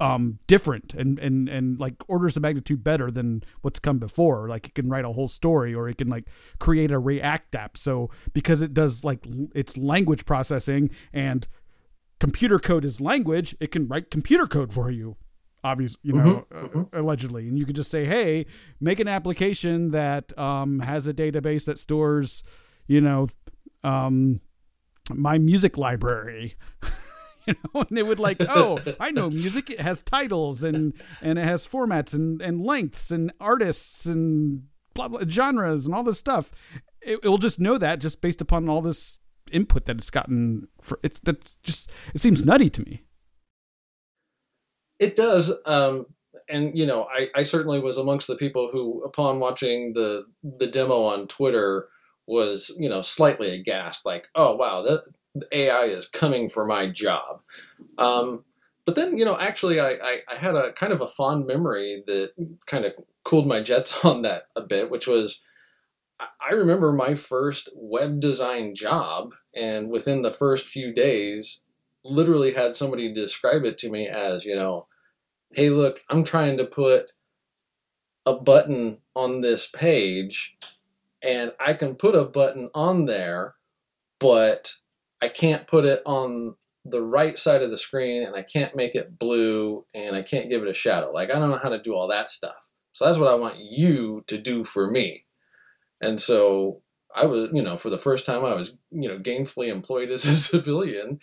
um, 0.00 0.38
different 0.46 0.94
and, 0.94 1.18
and, 1.18 1.48
and 1.48 1.78
like 1.78 1.94
orders 2.08 2.36
of 2.36 2.42
magnitude 2.42 2.82
better 2.82 3.10
than 3.10 3.44
what's 3.60 3.78
come 3.78 3.98
before. 3.98 4.48
Like 4.48 4.66
it 4.66 4.74
can 4.74 4.88
write 4.88 5.04
a 5.04 5.12
whole 5.12 5.28
story 5.28 5.74
or 5.74 5.88
it 5.88 5.98
can 5.98 6.08
like 6.08 6.24
create 6.58 6.90
a 6.90 6.98
React 6.98 7.54
app. 7.54 7.76
So 7.76 8.10
because 8.32 8.62
it 8.62 8.72
does 8.72 9.04
like 9.04 9.26
its 9.54 9.76
language 9.76 10.24
processing 10.24 10.90
and 11.12 11.46
computer 12.18 12.58
code 12.58 12.84
is 12.84 13.00
language, 13.00 13.54
it 13.60 13.70
can 13.70 13.86
write 13.86 14.10
computer 14.10 14.46
code 14.46 14.72
for 14.72 14.90
you. 14.90 15.16
Obviously, 15.62 16.00
you 16.04 16.14
know, 16.14 16.46
mm-hmm, 16.50 16.56
uh, 16.56 16.68
mm-hmm. 16.68 16.96
allegedly, 16.96 17.46
and 17.46 17.58
you 17.58 17.66
can 17.66 17.74
just 17.74 17.90
say, 17.90 18.06
"Hey, 18.06 18.46
make 18.80 18.98
an 18.98 19.08
application 19.08 19.90
that 19.90 20.36
um, 20.38 20.80
has 20.80 21.06
a 21.06 21.12
database 21.12 21.66
that 21.66 21.78
stores, 21.78 22.42
you 22.86 23.02
know, 23.02 23.26
um, 23.84 24.40
my 25.14 25.36
music 25.36 25.76
library." 25.76 26.54
know, 27.74 27.84
and 27.88 27.98
it 27.98 28.06
would 28.06 28.18
like, 28.18 28.38
oh, 28.40 28.78
I 28.98 29.10
know 29.10 29.30
music. 29.30 29.70
It 29.70 29.80
has 29.80 30.02
titles 30.02 30.62
and 30.62 30.94
and 31.22 31.38
it 31.38 31.44
has 31.44 31.66
formats 31.66 32.14
and 32.14 32.40
and 32.40 32.60
lengths 32.60 33.10
and 33.10 33.32
artists 33.40 34.06
and 34.06 34.64
blah 34.94 35.08
blah 35.08 35.20
genres 35.28 35.86
and 35.86 35.94
all 35.94 36.02
this 36.02 36.18
stuff. 36.18 36.52
It, 37.00 37.20
it 37.22 37.28
will 37.28 37.38
just 37.38 37.60
know 37.60 37.78
that 37.78 38.00
just 38.00 38.20
based 38.20 38.40
upon 38.40 38.68
all 38.68 38.82
this 38.82 39.18
input 39.50 39.86
that 39.86 39.98
it's 39.98 40.10
gotten. 40.10 40.68
For 40.80 40.98
it's 41.02 41.20
that's 41.20 41.56
just 41.62 41.90
it 42.14 42.20
seems 42.20 42.44
nutty 42.44 42.70
to 42.70 42.82
me. 42.82 43.04
It 44.98 45.16
does. 45.16 45.52
Um, 45.64 46.06
and 46.48 46.76
you 46.76 46.84
know, 46.84 47.06
I, 47.10 47.28
I 47.34 47.42
certainly 47.44 47.80
was 47.80 47.96
amongst 47.96 48.26
the 48.26 48.36
people 48.36 48.70
who, 48.72 49.02
upon 49.04 49.40
watching 49.40 49.92
the 49.94 50.26
the 50.42 50.66
demo 50.66 51.04
on 51.04 51.26
Twitter, 51.26 51.88
was 52.26 52.74
you 52.78 52.88
know 52.88 53.00
slightly 53.00 53.50
aghast, 53.50 54.04
like, 54.04 54.28
oh 54.34 54.54
wow, 54.56 54.82
that 54.82 55.04
AI 55.52 55.84
is 55.84 56.06
coming 56.06 56.48
for 56.48 56.66
my 56.66 56.86
job. 56.86 57.40
Um, 57.98 58.44
but 58.84 58.96
then, 58.96 59.16
you 59.16 59.24
know, 59.24 59.38
actually, 59.38 59.78
I, 59.78 59.90
I, 59.90 60.18
I, 60.32 60.34
had 60.36 60.56
a 60.56 60.72
kind 60.72 60.92
of 60.92 61.00
a 61.00 61.06
fond 61.06 61.46
memory 61.46 62.02
that 62.06 62.32
kind 62.66 62.84
of 62.84 62.94
cooled 63.24 63.46
my 63.46 63.60
jets 63.60 64.04
on 64.04 64.22
that 64.22 64.44
a 64.56 64.60
bit, 64.60 64.90
which 64.90 65.06
was 65.06 65.40
I 66.18 66.52
remember 66.52 66.92
my 66.92 67.14
first 67.14 67.68
web 67.74 68.20
design 68.20 68.74
job, 68.74 69.34
and 69.54 69.90
within 69.90 70.22
the 70.22 70.30
first 70.30 70.66
few 70.66 70.92
days, 70.92 71.62
literally 72.04 72.52
had 72.52 72.76
somebody 72.76 73.12
describe 73.12 73.64
it 73.64 73.78
to 73.78 73.90
me 73.90 74.08
as, 74.08 74.44
you 74.44 74.54
know, 74.54 74.86
hey, 75.52 75.70
look, 75.70 76.00
I'm 76.08 76.24
trying 76.24 76.56
to 76.58 76.64
put 76.64 77.12
a 78.26 78.34
button 78.34 78.98
on 79.14 79.40
this 79.40 79.66
page, 79.66 80.56
and 81.22 81.52
I 81.58 81.74
can 81.74 81.94
put 81.94 82.14
a 82.14 82.24
button 82.24 82.70
on 82.74 83.06
there, 83.06 83.54
but 84.18 84.74
I 85.22 85.28
can't 85.28 85.66
put 85.66 85.84
it 85.84 86.02
on 86.06 86.54
the 86.84 87.02
right 87.02 87.38
side 87.38 87.62
of 87.62 87.70
the 87.70 87.76
screen 87.76 88.22
and 88.22 88.34
I 88.34 88.42
can't 88.42 88.74
make 88.74 88.94
it 88.94 89.18
blue 89.18 89.84
and 89.94 90.16
I 90.16 90.22
can't 90.22 90.48
give 90.48 90.62
it 90.62 90.68
a 90.68 90.74
shadow. 90.74 91.12
Like 91.12 91.30
I 91.30 91.38
don't 91.38 91.50
know 91.50 91.60
how 91.62 91.68
to 91.68 91.80
do 91.80 91.94
all 91.94 92.08
that 92.08 92.30
stuff. 92.30 92.70
So 92.92 93.04
that's 93.04 93.18
what 93.18 93.28
I 93.28 93.34
want 93.34 93.56
you 93.58 94.24
to 94.26 94.38
do 94.38 94.64
for 94.64 94.90
me. 94.90 95.24
And 96.00 96.20
so 96.20 96.82
I 97.14 97.26
was, 97.26 97.50
you 97.52 97.62
know, 97.62 97.76
for 97.76 97.90
the 97.90 97.98
first 97.98 98.24
time 98.24 98.44
I 98.44 98.54
was, 98.54 98.78
you 98.90 99.08
know, 99.08 99.18
gainfully 99.18 99.68
employed 99.68 100.10
as 100.10 100.24
a 100.26 100.36
civilian. 100.36 101.20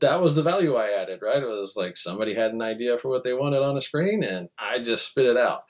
That 0.00 0.20
was 0.20 0.34
the 0.34 0.42
value 0.42 0.76
I 0.76 0.90
added, 0.90 1.20
right? 1.22 1.42
It 1.42 1.48
was 1.48 1.74
like 1.76 1.96
somebody 1.96 2.34
had 2.34 2.52
an 2.52 2.62
idea 2.62 2.96
for 2.96 3.08
what 3.08 3.24
they 3.24 3.32
wanted 3.32 3.62
on 3.62 3.76
a 3.76 3.80
screen 3.80 4.22
and 4.22 4.48
I 4.58 4.78
just 4.80 5.08
spit 5.08 5.26
it 5.26 5.36
out. 5.36 5.64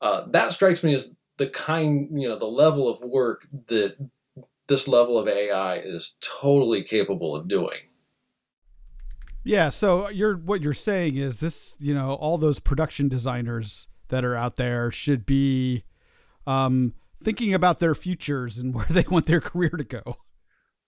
Uh, 0.00 0.26
that 0.30 0.52
strikes 0.52 0.82
me 0.82 0.94
as 0.94 1.14
the 1.38 1.46
kind, 1.46 2.08
you 2.20 2.28
know, 2.28 2.36
the 2.36 2.46
level 2.46 2.88
of 2.88 3.02
work 3.02 3.46
that 3.68 3.96
this 4.68 4.88
level 4.88 5.18
of 5.18 5.28
AI 5.28 5.76
is 5.76 6.16
totally 6.20 6.82
capable 6.82 7.34
of 7.34 7.48
doing. 7.48 7.80
Yeah, 9.44 9.70
so 9.70 10.08
you're 10.08 10.36
what 10.36 10.62
you're 10.62 10.72
saying 10.72 11.16
is 11.16 11.40
this, 11.40 11.76
you 11.80 11.94
know, 11.94 12.14
all 12.14 12.38
those 12.38 12.60
production 12.60 13.08
designers 13.08 13.88
that 14.08 14.24
are 14.24 14.36
out 14.36 14.56
there 14.56 14.90
should 14.90 15.26
be 15.26 15.84
um, 16.46 16.94
thinking 17.20 17.52
about 17.52 17.80
their 17.80 17.94
futures 17.94 18.58
and 18.58 18.74
where 18.74 18.86
they 18.88 19.04
want 19.10 19.26
their 19.26 19.40
career 19.40 19.70
to 19.70 19.84
go. 19.84 20.16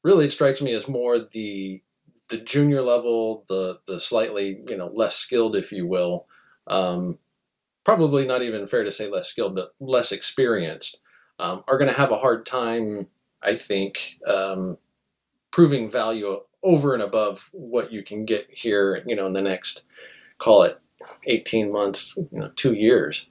Really, 0.02 0.26
it 0.26 0.32
strikes 0.32 0.62
me 0.62 0.72
as 0.72 0.88
more 0.88 1.18
the 1.18 1.82
the 2.28 2.36
junior 2.38 2.82
level, 2.82 3.44
the 3.48 3.80
the 3.86 4.00
slightly 4.00 4.62
you 4.68 4.76
know 4.76 4.90
less 4.94 5.16
skilled, 5.16 5.56
if 5.56 5.72
you 5.72 5.86
will. 5.86 6.26
Um, 6.66 7.18
probably 7.84 8.26
not 8.26 8.42
even 8.42 8.66
fair 8.66 8.84
to 8.84 8.92
say 8.92 9.08
less 9.08 9.28
skilled, 9.28 9.54
but 9.54 9.74
less 9.80 10.12
experienced, 10.12 11.00
um, 11.38 11.64
are 11.68 11.76
going 11.76 11.90
to 11.90 11.96
have 11.96 12.10
a 12.10 12.18
hard 12.18 12.46
time 12.46 13.08
I 13.44 13.54
think, 13.54 14.18
um, 14.26 14.78
proving 15.50 15.90
value 15.90 16.40
over 16.62 16.94
and 16.94 17.02
above 17.02 17.50
what 17.52 17.92
you 17.92 18.02
can 18.02 18.24
get 18.24 18.48
here, 18.50 19.02
you 19.06 19.14
know, 19.14 19.26
in 19.26 19.34
the 19.34 19.42
next, 19.42 19.84
call 20.38 20.62
it 20.62 20.80
18 21.26 21.70
months, 21.70 22.14
you 22.16 22.28
know, 22.32 22.50
two 22.56 22.74
years. 22.74 23.28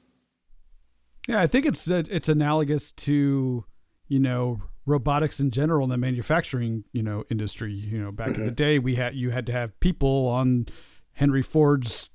Yeah, 1.27 1.41
I 1.41 1.47
think 1.47 1.65
it's 1.65 1.87
it's 1.87 2.27
analogous 2.27 2.91
to, 2.91 3.65
you 4.07 4.19
know, 4.19 4.61
robotics 4.85 5.39
in 5.39 5.51
general 5.51 5.85
in 5.85 5.89
the 5.89 5.97
manufacturing, 5.97 6.83
you 6.91 7.01
know, 7.01 7.23
industry. 7.29 7.73
You 7.73 7.99
know, 7.99 8.11
back 8.11 8.29
mm-hmm. 8.29 8.41
in 8.41 8.45
the 8.47 8.51
mm-hmm. 8.51 8.55
day, 8.55 8.79
we 8.79 8.95
had 8.95 9.15
you 9.15 9.31
had 9.31 9.45
to 9.47 9.51
have 9.51 9.79
people 9.79 10.27
on 10.27 10.67
Henry 11.13 11.41
Ford's 11.41 12.09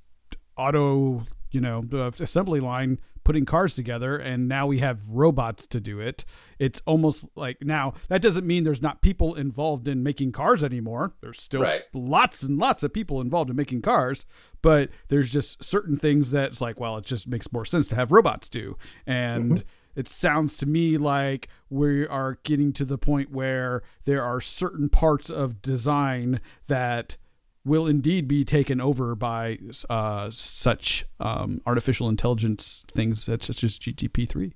auto, 0.55 1.25
you 1.51 1.59
know, 1.59 1.81
the 1.81 2.07
assembly 2.19 2.59
line 2.59 2.99
putting 3.23 3.45
cars 3.45 3.75
together 3.75 4.17
and 4.17 4.47
now 4.47 4.67
we 4.67 4.79
have 4.79 5.07
robots 5.09 5.67
to 5.67 5.79
do 5.79 5.99
it. 5.99 6.25
It's 6.57 6.81
almost 6.85 7.27
like 7.35 7.57
now 7.61 7.93
that 8.07 8.21
doesn't 8.21 8.45
mean 8.45 8.63
there's 8.63 8.81
not 8.81 9.01
people 9.01 9.35
involved 9.35 9.87
in 9.87 10.03
making 10.03 10.31
cars 10.31 10.63
anymore. 10.63 11.13
There's 11.21 11.41
still 11.41 11.61
right. 11.61 11.83
lots 11.93 12.43
and 12.43 12.57
lots 12.57 12.83
of 12.83 12.93
people 12.93 13.21
involved 13.21 13.49
in 13.49 13.55
making 13.55 13.81
cars 13.81 14.25
but 14.61 14.89
there's 15.07 15.31
just 15.31 15.63
certain 15.63 15.95
things 15.95 16.31
that's 16.31 16.61
like 16.61 16.79
well 16.79 16.97
it 16.97 17.05
just 17.05 17.27
makes 17.27 17.51
more 17.51 17.65
sense 17.65 17.87
to 17.89 17.95
have 17.95 18.11
robots 18.11 18.49
do. 18.49 18.77
And 19.05 19.51
mm-hmm. 19.51 19.99
it 19.99 20.07
sounds 20.07 20.57
to 20.57 20.65
me 20.65 20.97
like 20.97 21.47
we 21.69 22.07
are 22.07 22.39
getting 22.43 22.73
to 22.73 22.85
the 22.85 22.97
point 22.97 23.31
where 23.31 23.81
there 24.05 24.23
are 24.23 24.41
certain 24.41 24.89
parts 24.89 25.29
of 25.29 25.61
design 25.61 26.41
that 26.67 27.17
will 27.65 27.87
indeed 27.87 28.27
be 28.27 28.45
taken 28.45 28.79
over 28.79 29.15
by 29.15 29.57
uh, 29.89 30.29
such 30.31 31.05
um, 31.19 31.61
artificial 31.65 32.09
intelligence 32.09 32.85
things 32.89 33.23
such 33.23 33.49
as 33.49 33.79
GPT-3. 33.79 34.53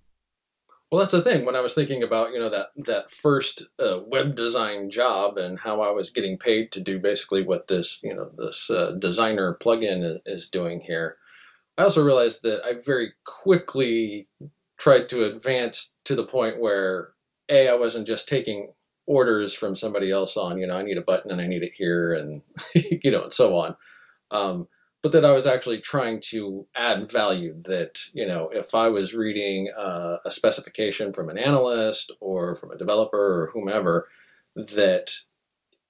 Well, 0.93 0.99
that's 0.99 1.11
the 1.11 1.23
thing. 1.23 1.43
When 1.43 1.55
I 1.55 1.61
was 1.61 1.73
thinking 1.73 2.03
about 2.03 2.33
you 2.33 2.39
know 2.39 2.49
that 2.49 2.67
that 2.75 3.09
first 3.09 3.63
uh, 3.79 4.01
web 4.05 4.35
design 4.35 4.91
job 4.91 5.39
and 5.39 5.59
how 5.59 5.81
I 5.81 5.89
was 5.89 6.11
getting 6.11 6.37
paid 6.37 6.71
to 6.71 6.79
do 6.79 6.99
basically 6.99 7.41
what 7.41 7.65
this 7.65 8.01
you 8.03 8.13
know 8.13 8.29
this 8.37 8.69
uh, 8.69 8.91
designer 8.91 9.57
plugin 9.59 10.19
is 10.27 10.47
doing 10.47 10.81
here, 10.81 11.17
I 11.79 11.83
also 11.83 12.03
realized 12.03 12.43
that 12.43 12.63
I 12.63 12.73
very 12.73 13.13
quickly 13.25 14.27
tried 14.77 15.09
to 15.09 15.25
advance 15.25 15.95
to 16.05 16.13
the 16.13 16.25
point 16.25 16.61
where 16.61 17.13
a 17.49 17.69
I 17.69 17.73
wasn't 17.73 18.05
just 18.05 18.29
taking 18.29 18.73
orders 19.07 19.53
from 19.53 19.75
somebody 19.75 20.11
else 20.11 20.37
on, 20.37 20.57
you 20.57 20.67
know, 20.67 20.77
I 20.77 20.83
need 20.83 20.97
a 20.97 21.01
button 21.01 21.31
and 21.31 21.41
I 21.41 21.47
need 21.47 21.63
it 21.63 21.73
here 21.75 22.13
and, 22.13 22.41
you 23.03 23.11
know, 23.11 23.23
and 23.23 23.33
so 23.33 23.57
on. 23.57 23.75
Um, 24.31 24.67
but 25.01 25.11
that 25.11 25.25
I 25.25 25.33
was 25.33 25.45
actually 25.45 25.81
trying 25.81 26.21
to 26.29 26.65
add 26.75 27.11
value 27.11 27.59
that, 27.65 27.99
you 28.13 28.25
know, 28.25 28.49
if 28.53 28.73
I 28.73 28.87
was 28.87 29.13
reading 29.13 29.69
uh, 29.77 30.17
a 30.25 30.31
specification 30.31 31.11
from 31.11 31.29
an 31.29 31.37
analyst 31.37 32.11
or 32.21 32.55
from 32.55 32.71
a 32.71 32.77
developer 32.77 33.17
or 33.17 33.51
whomever, 33.53 34.07
that 34.55 35.11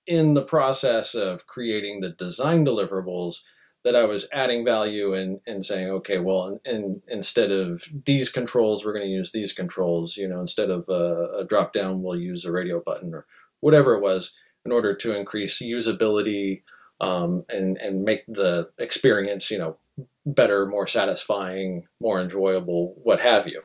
in 0.07 0.33
the 0.33 0.41
process 0.41 1.13
of 1.13 1.45
creating 1.45 2.01
the 2.01 2.09
design 2.09 2.65
deliverables, 2.65 3.41
that 3.83 3.95
I 3.95 4.05
was 4.05 4.27
adding 4.31 4.63
value 4.65 5.13
and 5.13 5.39
and 5.45 5.63
saying, 5.65 5.89
okay, 5.89 6.19
well, 6.19 6.59
and 6.65 7.01
instead 7.07 7.51
of 7.51 7.85
these 8.05 8.29
controls, 8.29 8.83
we're 8.83 8.93
going 8.93 9.05
to 9.05 9.11
use 9.11 9.31
these 9.31 9.53
controls. 9.53 10.17
You 10.17 10.27
know, 10.27 10.39
instead 10.39 10.69
of 10.69 10.87
a, 10.89 11.39
a 11.39 11.45
drop 11.45 11.73
down, 11.73 12.01
we'll 12.01 12.19
use 12.19 12.45
a 12.45 12.51
radio 12.51 12.81
button 12.81 13.13
or 13.13 13.25
whatever 13.59 13.93
it 13.93 14.01
was, 14.01 14.35
in 14.65 14.71
order 14.71 14.93
to 14.93 15.15
increase 15.15 15.61
usability 15.61 16.63
um, 17.01 17.45
and 17.49 17.77
and 17.77 18.03
make 18.03 18.25
the 18.27 18.69
experience, 18.77 19.51
you 19.51 19.57
know, 19.57 19.77
better, 20.25 20.65
more 20.65 20.87
satisfying, 20.87 21.85
more 21.99 22.21
enjoyable, 22.21 22.95
what 23.03 23.19
have 23.19 23.47
you. 23.47 23.61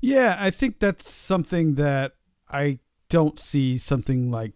Yeah, 0.00 0.36
I 0.38 0.50
think 0.50 0.78
that's 0.78 1.10
something 1.10 1.74
that 1.74 2.12
I 2.48 2.78
don't 3.08 3.38
see 3.40 3.78
something 3.78 4.30
like 4.30 4.52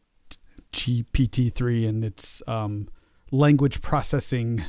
GPT-3 0.72 1.88
and 1.88 2.04
its 2.04 2.42
um, 2.46 2.88
language 3.30 3.80
processing 3.80 4.64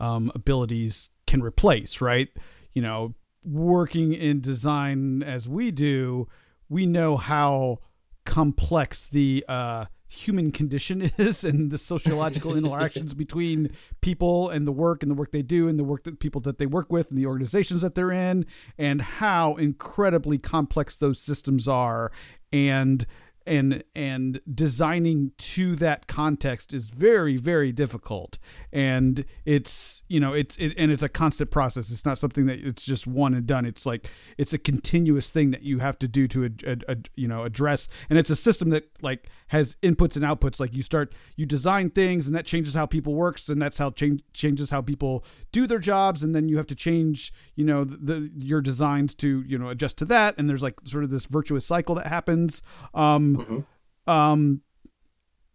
um, 0.00 0.30
abilities 0.34 1.10
can 1.26 1.42
replace, 1.42 2.00
right? 2.00 2.28
You 2.72 2.82
know, 2.82 3.14
working 3.44 4.12
in 4.12 4.40
design 4.40 5.22
as 5.22 5.48
we 5.48 5.70
do, 5.70 6.28
we 6.68 6.86
know 6.86 7.16
how 7.16 7.78
complex 8.24 9.04
the 9.04 9.44
uh, 9.48 9.86
human 10.06 10.50
condition 10.50 11.02
is 11.18 11.44
and 11.44 11.70
the 11.70 11.78
sociological 11.78 12.56
interactions 12.56 13.14
between 13.14 13.70
people 14.00 14.48
and 14.48 14.66
the 14.66 14.72
work 14.72 15.02
and 15.02 15.10
the 15.10 15.14
work 15.14 15.30
they 15.30 15.42
do 15.42 15.68
and 15.68 15.78
the 15.78 15.84
work 15.84 16.04
that 16.04 16.20
people 16.20 16.40
that 16.40 16.58
they 16.58 16.66
work 16.66 16.90
with 16.90 17.10
and 17.10 17.18
the 17.18 17.26
organizations 17.26 17.82
that 17.82 17.94
they're 17.94 18.12
in 18.12 18.46
and 18.78 19.02
how 19.02 19.54
incredibly 19.56 20.38
complex 20.38 20.96
those 20.96 21.18
systems 21.18 21.68
are 21.68 22.10
and 22.52 23.06
and 23.46 23.84
and 23.94 24.40
designing 24.52 25.32
to 25.36 25.76
that 25.76 26.06
context 26.06 26.72
is 26.72 26.90
very 26.90 27.36
very 27.36 27.72
difficult. 27.72 28.38
And 28.72 29.24
it's 29.44 30.02
you 30.08 30.20
know 30.20 30.32
it's 30.32 30.56
it, 30.56 30.74
and 30.76 30.90
it's 30.90 31.02
a 31.02 31.08
constant 31.08 31.50
process. 31.50 31.90
It's 31.90 32.04
not 32.04 32.18
something 32.18 32.46
that 32.46 32.60
it's 32.60 32.84
just 32.84 33.06
one 33.06 33.34
and 33.34 33.46
done. 33.46 33.66
It's 33.66 33.84
like 33.84 34.10
it's 34.38 34.52
a 34.52 34.58
continuous 34.58 35.30
thing 35.30 35.50
that 35.50 35.62
you 35.62 35.78
have 35.80 35.98
to 36.00 36.08
do 36.08 36.26
to 36.28 36.44
a, 36.44 36.50
a, 36.66 36.76
a 36.88 36.96
you 37.14 37.28
know 37.28 37.44
address. 37.44 37.88
And 38.08 38.18
it's 38.18 38.30
a 38.30 38.36
system 38.36 38.70
that 38.70 38.90
like 39.02 39.28
has 39.48 39.76
inputs 39.76 40.16
and 40.16 40.24
outputs. 40.24 40.58
Like 40.58 40.74
you 40.74 40.82
start 40.82 41.14
you 41.36 41.46
design 41.46 41.90
things 41.90 42.26
and 42.26 42.34
that 42.34 42.46
changes 42.46 42.74
how 42.74 42.86
people 42.86 43.14
works 43.14 43.48
and 43.48 43.60
that's 43.60 43.78
how 43.78 43.90
change 43.90 44.22
changes 44.32 44.70
how 44.70 44.80
people 44.80 45.24
do 45.52 45.66
their 45.66 45.78
jobs. 45.78 46.22
And 46.22 46.34
then 46.34 46.48
you 46.48 46.56
have 46.56 46.66
to 46.68 46.74
change 46.74 47.32
you 47.56 47.64
know 47.64 47.84
the, 47.84 47.96
the 47.96 48.30
your 48.38 48.60
designs 48.60 49.14
to 49.16 49.44
you 49.46 49.58
know 49.58 49.68
adjust 49.68 49.98
to 49.98 50.04
that. 50.06 50.34
And 50.38 50.48
there's 50.48 50.62
like 50.62 50.76
sort 50.84 51.04
of 51.04 51.10
this 51.10 51.26
virtuous 51.26 51.66
cycle 51.66 51.94
that 51.96 52.06
happens 52.06 52.62
um, 52.94 53.33
mm-hmm. 53.36 54.10
um 54.10 54.60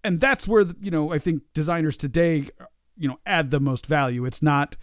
and 0.03 0.19
that's 0.19 0.47
where 0.47 0.65
you 0.81 0.91
know 0.91 1.11
i 1.11 1.17
think 1.17 1.43
designers 1.53 1.97
today 1.97 2.49
you 2.97 3.07
know 3.07 3.19
add 3.25 3.51
the 3.51 3.59
most 3.59 3.85
value 3.85 4.25
it's 4.25 4.41
not 4.41 4.75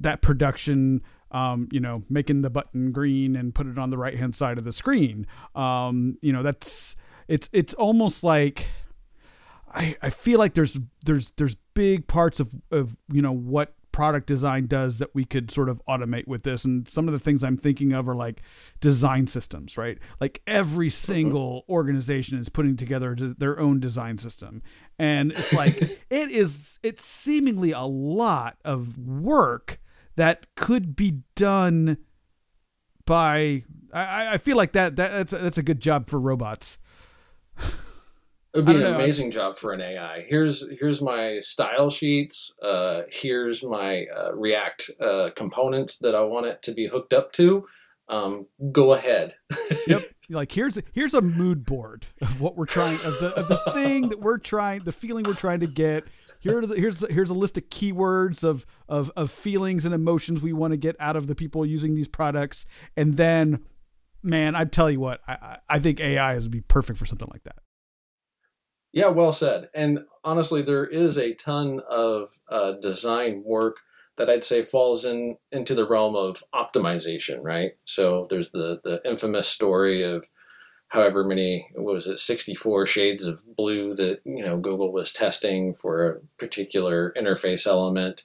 that 0.00 0.20
production 0.20 1.02
um, 1.30 1.68
you 1.72 1.80
know, 1.80 2.04
making 2.08 2.42
the 2.42 2.50
button 2.50 2.92
green 2.92 3.36
and 3.36 3.54
put 3.54 3.66
it 3.66 3.78
on 3.78 3.90
the 3.90 3.98
right 3.98 4.16
hand 4.16 4.34
side 4.34 4.58
of 4.58 4.64
the 4.64 4.72
screen. 4.72 5.26
Um, 5.54 6.16
you 6.22 6.32
know, 6.32 6.42
that's 6.42 6.96
it's 7.28 7.50
it's 7.52 7.74
almost 7.74 8.22
like 8.22 8.68
I 9.68 9.96
I 10.02 10.10
feel 10.10 10.38
like 10.38 10.54
there's 10.54 10.78
there's 11.04 11.32
there's 11.32 11.56
big 11.74 12.06
parts 12.06 12.40
of 12.40 12.54
of 12.70 12.96
you 13.12 13.22
know 13.22 13.32
what 13.32 13.74
product 13.96 14.26
design 14.26 14.66
does 14.66 14.98
that 14.98 15.14
we 15.14 15.24
could 15.24 15.50
sort 15.50 15.70
of 15.70 15.80
automate 15.88 16.26
with 16.28 16.42
this. 16.42 16.66
And 16.66 16.86
some 16.86 17.08
of 17.08 17.12
the 17.12 17.18
things 17.18 17.42
i'm 17.42 17.56
thinking 17.56 17.94
of 17.94 18.06
are 18.06 18.14
like 18.14 18.42
design 18.78 19.26
systems 19.26 19.78
right? 19.78 19.98
Like 20.20 20.42
every 20.46 20.88
mm-hmm. 20.88 21.12
single 21.12 21.64
organization 21.66 22.38
is 22.38 22.50
putting 22.50 22.76
together 22.76 23.14
their 23.14 23.58
own 23.58 23.80
design 23.80 24.18
system. 24.18 24.62
And 24.98 25.32
it's 25.32 25.54
like 25.54 25.80
it 26.10 26.30
is 26.30 26.78
it's 26.82 27.02
seemingly 27.06 27.72
a 27.72 27.84
lot 27.84 28.58
of 28.66 28.98
work 28.98 29.80
that 30.16 30.54
could 30.56 30.94
be 30.94 31.22
done 31.34 31.96
by 33.06 33.64
i 33.94 34.34
i 34.34 34.36
feel 34.36 34.58
like 34.58 34.72
that, 34.72 34.96
that 34.96 35.10
that's 35.10 35.30
that's 35.30 35.58
a 35.58 35.62
good 35.62 35.80
job 35.80 36.10
for 36.10 36.20
robots 36.20 36.76
it 38.56 38.60
would 38.60 38.66
be 38.66 38.74
an 38.76 38.80
know. 38.80 38.94
amazing 38.94 39.30
job 39.30 39.54
for 39.54 39.72
an 39.74 39.82
AI. 39.82 40.22
Here's 40.26 40.66
here's 40.80 41.02
my 41.02 41.40
style 41.40 41.90
sheets. 41.90 42.56
Uh, 42.62 43.02
here's 43.10 43.62
my 43.62 44.06
uh, 44.06 44.34
React 44.34 44.90
uh, 44.98 45.30
components 45.36 45.98
that 45.98 46.14
I 46.14 46.22
want 46.22 46.46
it 46.46 46.62
to 46.62 46.72
be 46.72 46.86
hooked 46.86 47.12
up 47.12 47.32
to. 47.32 47.66
Um, 48.08 48.46
go 48.72 48.94
ahead. 48.94 49.34
yep. 49.86 50.10
Like 50.30 50.52
here's 50.52 50.78
here's 50.94 51.12
a 51.12 51.20
mood 51.20 51.66
board 51.66 52.06
of 52.22 52.40
what 52.40 52.56
we're 52.56 52.64
trying 52.64 52.94
of 52.94 53.20
the 53.20 53.34
of 53.36 53.48
the 53.48 53.58
thing 53.72 54.08
that 54.08 54.20
we're 54.20 54.38
trying 54.38 54.80
the 54.80 54.92
feeling 54.92 55.24
we're 55.24 55.34
trying 55.34 55.60
to 55.60 55.66
get. 55.66 56.04
Here 56.40 56.64
the, 56.64 56.76
here's 56.76 57.06
here's 57.10 57.30
a 57.30 57.34
list 57.34 57.58
of 57.58 57.68
keywords 57.68 58.42
of 58.42 58.64
of 58.88 59.12
of 59.16 59.30
feelings 59.30 59.84
and 59.84 59.94
emotions 59.94 60.40
we 60.40 60.54
want 60.54 60.72
to 60.72 60.78
get 60.78 60.96
out 60.98 61.16
of 61.16 61.26
the 61.26 61.34
people 61.34 61.66
using 61.66 61.94
these 61.94 62.08
products, 62.08 62.64
and 62.96 63.18
then 63.18 63.64
man, 64.22 64.56
I 64.56 64.64
tell 64.64 64.90
you 64.90 65.00
what, 65.00 65.20
I, 65.28 65.58
I 65.68 65.78
think 65.78 66.00
AI 66.00 66.34
is 66.34 66.44
would 66.44 66.52
be 66.52 66.62
perfect 66.62 66.98
for 66.98 67.06
something 67.06 67.28
like 67.32 67.44
that. 67.44 67.56
Yeah, 68.96 69.08
well 69.08 69.32
said. 69.32 69.68
And 69.74 70.06
honestly, 70.24 70.62
there 70.62 70.86
is 70.86 71.18
a 71.18 71.34
ton 71.34 71.82
of 71.86 72.40
uh, 72.48 72.72
design 72.80 73.42
work 73.44 73.80
that 74.16 74.30
I'd 74.30 74.42
say 74.42 74.62
falls 74.62 75.04
in 75.04 75.36
into 75.52 75.74
the 75.74 75.86
realm 75.86 76.16
of 76.16 76.42
optimization, 76.54 77.44
right? 77.44 77.72
So 77.84 78.26
there's 78.30 78.52
the 78.52 78.80
the 78.82 79.02
infamous 79.04 79.48
story 79.48 80.02
of 80.02 80.30
however 80.88 81.24
many 81.24 81.68
was 81.74 82.06
it 82.06 82.20
64 82.20 82.86
shades 82.86 83.26
of 83.26 83.44
blue 83.54 83.94
that 83.96 84.22
you 84.24 84.42
know 84.42 84.56
Google 84.56 84.90
was 84.90 85.12
testing 85.12 85.74
for 85.74 86.08
a 86.08 86.20
particular 86.38 87.12
interface 87.18 87.66
element. 87.66 88.24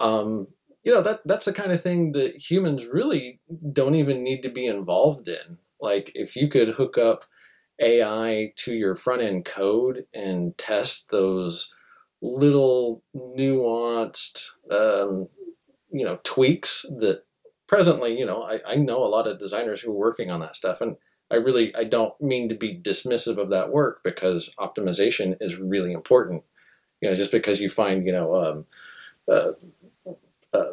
Um, 0.00 0.48
you 0.82 0.92
know 0.92 1.02
that 1.02 1.20
that's 1.24 1.44
the 1.44 1.52
kind 1.52 1.70
of 1.70 1.80
thing 1.80 2.10
that 2.10 2.50
humans 2.50 2.86
really 2.88 3.38
don't 3.72 3.94
even 3.94 4.24
need 4.24 4.42
to 4.42 4.48
be 4.48 4.66
involved 4.66 5.28
in 5.28 5.58
like 5.80 6.10
if 6.16 6.34
you 6.34 6.48
could 6.48 6.70
hook 6.70 6.98
up 6.98 7.24
ai 7.82 8.52
to 8.56 8.74
your 8.74 8.94
front 8.94 9.22
end 9.22 9.44
code 9.44 10.06
and 10.14 10.56
test 10.56 11.10
those 11.10 11.74
little 12.20 13.02
nuanced 13.14 14.50
um, 14.70 15.28
you 15.90 16.04
know 16.04 16.18
tweaks 16.22 16.86
that 16.98 17.24
presently 17.66 18.18
you 18.18 18.24
know 18.24 18.42
I, 18.42 18.60
I 18.66 18.76
know 18.76 18.98
a 18.98 19.08
lot 19.08 19.26
of 19.26 19.38
designers 19.38 19.80
who 19.80 19.90
are 19.92 19.98
working 19.98 20.30
on 20.30 20.40
that 20.40 20.56
stuff 20.56 20.80
and 20.80 20.96
i 21.30 21.36
really 21.36 21.74
i 21.74 21.84
don't 21.84 22.18
mean 22.20 22.48
to 22.48 22.54
be 22.54 22.78
dismissive 22.78 23.38
of 23.38 23.50
that 23.50 23.70
work 23.70 24.02
because 24.04 24.54
optimization 24.58 25.36
is 25.40 25.58
really 25.58 25.92
important 25.92 26.44
you 27.00 27.08
know 27.08 27.14
just 27.14 27.32
because 27.32 27.60
you 27.60 27.68
find 27.68 28.06
you 28.06 28.12
know 28.12 28.34
um, 28.36 28.66
uh, 29.28 29.52
uh, 30.52 30.72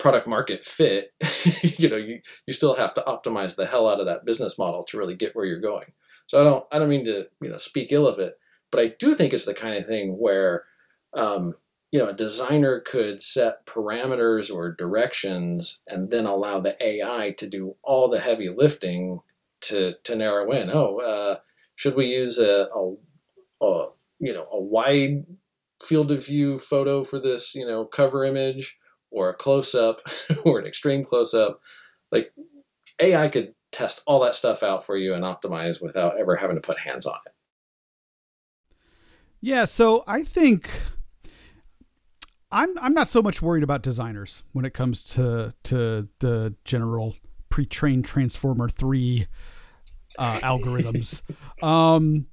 product 0.00 0.26
market 0.26 0.64
fit, 0.64 1.12
you 1.62 1.88
know, 1.88 1.96
you, 1.96 2.20
you 2.46 2.52
still 2.52 2.74
have 2.74 2.94
to 2.94 3.02
optimize 3.02 3.54
the 3.54 3.66
hell 3.66 3.88
out 3.88 4.00
of 4.00 4.06
that 4.06 4.24
business 4.24 4.58
model 4.58 4.82
to 4.84 4.98
really 4.98 5.14
get 5.14 5.36
where 5.36 5.44
you're 5.44 5.60
going. 5.60 5.92
So 6.30 6.40
I 6.40 6.44
don't 6.44 6.64
I 6.70 6.78
don't 6.78 6.88
mean 6.88 7.04
to 7.06 7.26
you 7.42 7.48
know 7.48 7.56
speak 7.56 7.90
ill 7.90 8.06
of 8.06 8.20
it, 8.20 8.38
but 8.70 8.80
I 8.80 8.94
do 9.00 9.16
think 9.16 9.32
it's 9.32 9.46
the 9.46 9.52
kind 9.52 9.76
of 9.76 9.84
thing 9.84 10.12
where 10.12 10.62
um, 11.12 11.54
you 11.90 11.98
know 11.98 12.10
a 12.10 12.12
designer 12.12 12.78
could 12.78 13.20
set 13.20 13.66
parameters 13.66 14.48
or 14.48 14.70
directions 14.72 15.80
and 15.88 16.12
then 16.12 16.26
allow 16.26 16.60
the 16.60 16.80
AI 16.80 17.34
to 17.36 17.48
do 17.48 17.74
all 17.82 18.06
the 18.06 18.20
heavy 18.20 18.48
lifting 18.48 19.22
to 19.62 19.94
to 20.04 20.14
narrow 20.14 20.52
in. 20.52 20.70
Oh, 20.72 20.98
uh, 20.98 21.38
should 21.74 21.96
we 21.96 22.06
use 22.06 22.38
a, 22.38 22.68
a, 22.72 22.94
a 23.60 23.88
you 24.20 24.32
know 24.32 24.46
a 24.52 24.62
wide 24.62 25.26
field 25.82 26.12
of 26.12 26.24
view 26.24 26.60
photo 26.60 27.02
for 27.02 27.18
this 27.18 27.56
you 27.56 27.66
know 27.66 27.84
cover 27.84 28.24
image 28.24 28.78
or 29.10 29.30
a 29.30 29.34
close 29.34 29.74
up 29.74 30.00
or 30.44 30.60
an 30.60 30.66
extreme 30.66 31.02
close 31.02 31.34
up. 31.34 31.60
Like 32.12 32.32
AI 33.00 33.26
could 33.26 33.56
test 33.72 34.02
all 34.06 34.20
that 34.20 34.34
stuff 34.34 34.62
out 34.62 34.84
for 34.84 34.96
you 34.96 35.14
and 35.14 35.24
optimize 35.24 35.80
without 35.80 36.18
ever 36.18 36.36
having 36.36 36.56
to 36.56 36.62
put 36.62 36.78
hands 36.80 37.06
on 37.06 37.18
it. 37.26 37.32
Yeah, 39.40 39.64
so 39.64 40.04
I 40.06 40.22
think 40.22 40.70
I'm 42.52 42.78
I'm 42.78 42.94
not 42.94 43.08
so 43.08 43.22
much 43.22 43.40
worried 43.40 43.62
about 43.62 43.82
designers 43.82 44.44
when 44.52 44.64
it 44.64 44.74
comes 44.74 45.04
to 45.14 45.54
to 45.64 46.08
the 46.18 46.54
general 46.64 47.16
pre-trained 47.48 48.04
transformer 48.04 48.68
3 48.68 49.26
uh, 50.18 50.38
algorithms. 50.42 51.22
um 51.62 52.26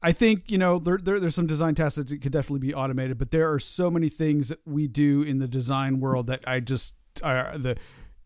I 0.00 0.12
think 0.12 0.44
you 0.46 0.58
know 0.58 0.78
there, 0.78 0.98
there, 0.98 1.18
there's 1.18 1.34
some 1.34 1.46
design 1.46 1.74
tasks 1.74 1.96
that 1.96 2.22
could 2.22 2.32
definitely 2.32 2.66
be 2.66 2.72
automated, 2.72 3.18
but 3.18 3.32
there 3.32 3.52
are 3.52 3.58
so 3.58 3.90
many 3.90 4.08
things 4.08 4.48
that 4.48 4.60
we 4.64 4.86
do 4.86 5.22
in 5.22 5.38
the 5.38 5.48
design 5.48 5.98
world 5.98 6.28
that 6.28 6.44
I 6.46 6.60
just 6.60 6.94
uh, 7.22 7.58
the 7.58 7.76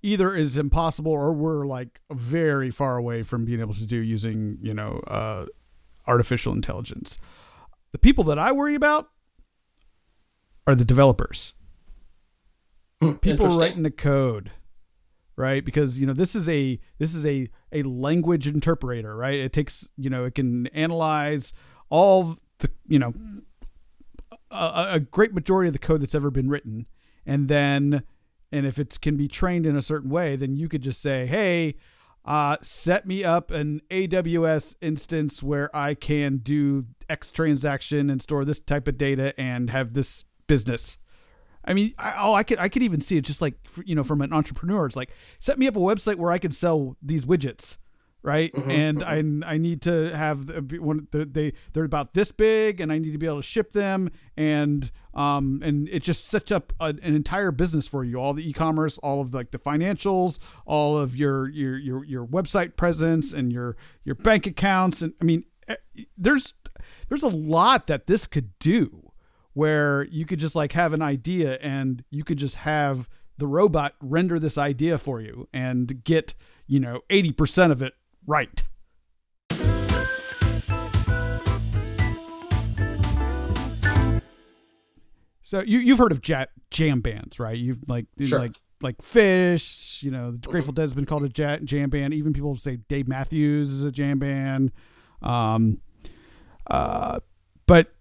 either 0.03 0.35
is 0.35 0.57
impossible 0.57 1.13
or 1.13 1.33
we're 1.33 1.67
like 1.67 2.01
very 2.11 2.71
far 2.71 2.97
away 2.97 3.23
from 3.23 3.45
being 3.45 3.61
able 3.61 3.75
to 3.75 3.87
do 3.87 3.97
using 3.97 4.59
you 4.61 4.75
know 4.75 5.01
uh, 5.07 5.47
artificial 6.07 6.53
intelligence. 6.53 7.19
The 7.93 7.99
people 7.99 8.25
that 8.25 8.39
I 8.39 8.53
worry 8.53 8.75
about 8.75 9.11
are 10.67 10.75
the 10.75 10.85
developers. 10.85 11.55
Hmm, 13.01 13.13
people 13.15 13.49
writing 13.59 13.83
the 13.83 13.91
code 13.91 14.53
right 15.35 15.65
because 15.65 15.99
you 16.01 16.07
know 16.07 16.13
this 16.13 16.35
is 16.35 16.49
a 16.49 16.79
this 16.99 17.15
is 17.15 17.25
a 17.25 17.49
a 17.73 17.83
language 17.83 18.47
interpreter 18.47 19.17
right 19.17 19.37
it 19.37 19.51
takes 19.51 19.89
you 19.97 20.11
know 20.11 20.27
it 20.27 20.35
can 20.35 20.67
analyze 20.69 21.55
all 21.89 22.37
the 22.59 22.71
you 22.87 22.99
know 22.99 23.15
a, 24.53 24.87
a 24.93 25.01
great 25.01 25.35
majority 25.35 25.69
of 25.69 25.73
the 25.73 25.79
code 25.79 26.01
that's 26.01 26.15
ever 26.15 26.31
been 26.31 26.49
written, 26.49 26.87
and 27.27 27.49
then 27.49 28.03
and 28.53 28.67
if 28.67 28.79
it 28.79 29.01
can 29.01 29.17
be 29.17 29.27
trained 29.29 29.67
in 29.67 29.77
a 29.77 29.83
certain 29.83 30.11
way, 30.11 30.37
then 30.37 30.57
you 30.57 30.69
could 30.69 30.83
just 30.83 31.01
say, 31.01 31.27
hey. 31.27 31.75
Uh, 32.25 32.57
set 32.63 33.05
me 33.05 33.25
up 33.25 33.51
an 33.51 33.81
AWS 33.91 34.77
instance 34.81 35.43
where 35.43 35.69
I 35.75 35.95
can 35.95 36.37
do 36.37 36.87
X 37.09 37.33
transaction 37.33 38.09
and 38.09 38.23
store 38.23 38.45
this 38.45 38.61
type 38.61 38.87
of 38.87 38.97
data 38.97 39.35
and 39.37 39.71
have 39.71 39.95
this 39.95 40.25
business. 40.47 40.99
I 41.65 41.75
mean, 41.75 41.95
I, 41.99 42.15
oh, 42.19 42.35
I 42.35 42.43
could 42.45 42.59
I 42.59 42.69
could 42.69 42.83
even 42.83 43.01
see 43.01 43.17
it 43.17 43.23
just 43.25 43.41
like 43.43 43.55
you 43.85 43.95
know 43.95 44.05
from 44.05 44.21
an 44.21 44.33
entrepreneur. 44.33 44.87
It's 44.87 44.97
like 44.97 45.11
set 45.39 45.59
me 45.59 45.67
up 45.67 45.77
a 45.77 45.81
website 45.81 46.17
where 46.17 46.31
I 46.33 46.39
can 46.39 46.53
sell 46.53 46.97
these 47.03 47.25
widgets, 47.25 47.79
right? 48.23 48.53
Mhm, 48.53 48.69
and 48.69 49.45
I 49.45 49.55
I 49.55 49.59
need 49.59 49.83
to 49.83 50.17
have 50.17 50.47
the, 50.47 50.79
one 50.79 51.09
the, 51.11 51.25
they 51.25 51.53
they're 51.73 51.85
about 51.85 52.15
this 52.15 52.33
big, 52.33 52.81
and 52.81 52.93
I 52.93 52.99
need 52.99 53.13
to 53.13 53.19
be 53.19 53.27
able 53.27 53.37
to 53.39 53.43
ship 53.43 53.73
them, 53.73 54.11
and 54.37 54.91
um 55.15 55.61
and 55.63 55.89
it 55.89 56.03
just 56.03 56.29
sets 56.29 56.51
up 56.51 56.73
a, 56.81 56.87
an 56.87 57.15
entire 57.15 57.51
business 57.51 57.87
for 57.87 58.05
you. 58.05 58.17
All 58.17 58.33
the 58.33 58.49
e-commerce, 58.49 58.99
all 58.99 59.21
of 59.21 59.35
like 59.35 59.51
the 59.51 59.59
financials, 59.59 60.39
all 60.67 60.99
of 60.99 61.17
your 61.17 61.49
your 61.49 61.79
your 61.79 62.05
your 62.05 62.27
website 62.27 62.77
presence, 62.77 63.33
and 63.33 63.53
your 63.53 63.77
your 64.05 64.15
bank 64.15 64.47
accounts, 64.47 65.03
and 65.03 65.15
I 65.21 65.25
mean, 65.25 65.45
eh, 65.69 65.77
there's 66.17 66.55
there's 67.09 67.23
a 67.23 67.29
lot 67.29 67.87
that 67.89 68.07
this 68.07 68.27
could 68.27 68.59
do 68.59 69.13
where 69.55 70.05
you 70.05 70.25
could 70.25 70.39
just 70.39 70.55
like 70.55 70.73
have 70.73 70.93
an 70.93 71.03
idea 71.03 71.59
and 71.61 72.05
you 72.11 72.25
could 72.25 72.39
just 72.39 72.57
have 72.57 73.09
the 73.39 73.47
robot 73.47 73.95
render 74.01 74.39
this 74.39 74.57
idea 74.57 74.99
for 74.99 75.21
you 75.21 75.49
and 75.53 76.05
get, 76.05 76.35
you 76.67 76.81
know, 76.81 77.01
80% 77.11 77.71
of 77.71 77.83
it 77.83 77.95
right. 78.27 78.63
So 85.53 85.61
you 85.61 85.81
you've 85.81 85.99
heard 85.99 86.13
of 86.13 86.27
ja- 86.27 86.47
jam 86.71 87.03
bands, 87.03 87.39
right? 87.39 87.59
You've 87.59 87.87
like 87.87 88.07
Sure. 88.23 88.39
like 88.39 88.55
like 88.81 88.97
Phish, 89.03 90.03
you 90.03 90.11
know, 90.11 90.31
the 90.31 90.39
Grateful 90.49 90.73
Dead 90.73 90.81
has 90.81 90.95
been 90.95 91.05
called 91.05 91.25
a 91.25 91.31
ja- 91.37 91.59
jam 91.59 91.91
band. 91.91 92.15
Even 92.15 92.33
people 92.33 92.55
say 92.55 92.77
Dave 92.89 93.07
Matthews 93.07 93.71
is 93.71 93.85
a 93.85 93.93
jam 93.93 94.19
band. 94.19 94.73
Um, 95.21 95.83
uh, 96.71 97.21
but 97.67 97.93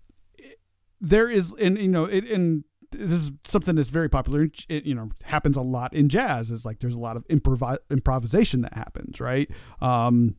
there 1.02 1.28
is, 1.28 1.52
and 1.60 1.78
you 1.78 1.90
know, 1.90 2.06
it 2.06 2.24
and 2.32 2.64
this 2.92 3.12
is 3.12 3.32
something 3.44 3.76
that's 3.76 3.90
very 3.90 4.08
popular. 4.08 4.48
It 4.70 4.86
you 4.86 4.96
know 4.96 5.10
happens 5.22 5.58
a 5.58 5.62
lot 5.62 5.94
in 5.94 6.08
jazz. 6.08 6.52
Is 6.52 6.64
like 6.64 6.80
there's 6.80 6.96
a 6.96 7.00
lot 7.02 7.18
of 7.18 7.28
improv 7.28 7.78
improvisation 7.90 8.62
that 8.62 8.76
happens, 8.76 9.20
right? 9.20 9.52
Um, 9.82 10.38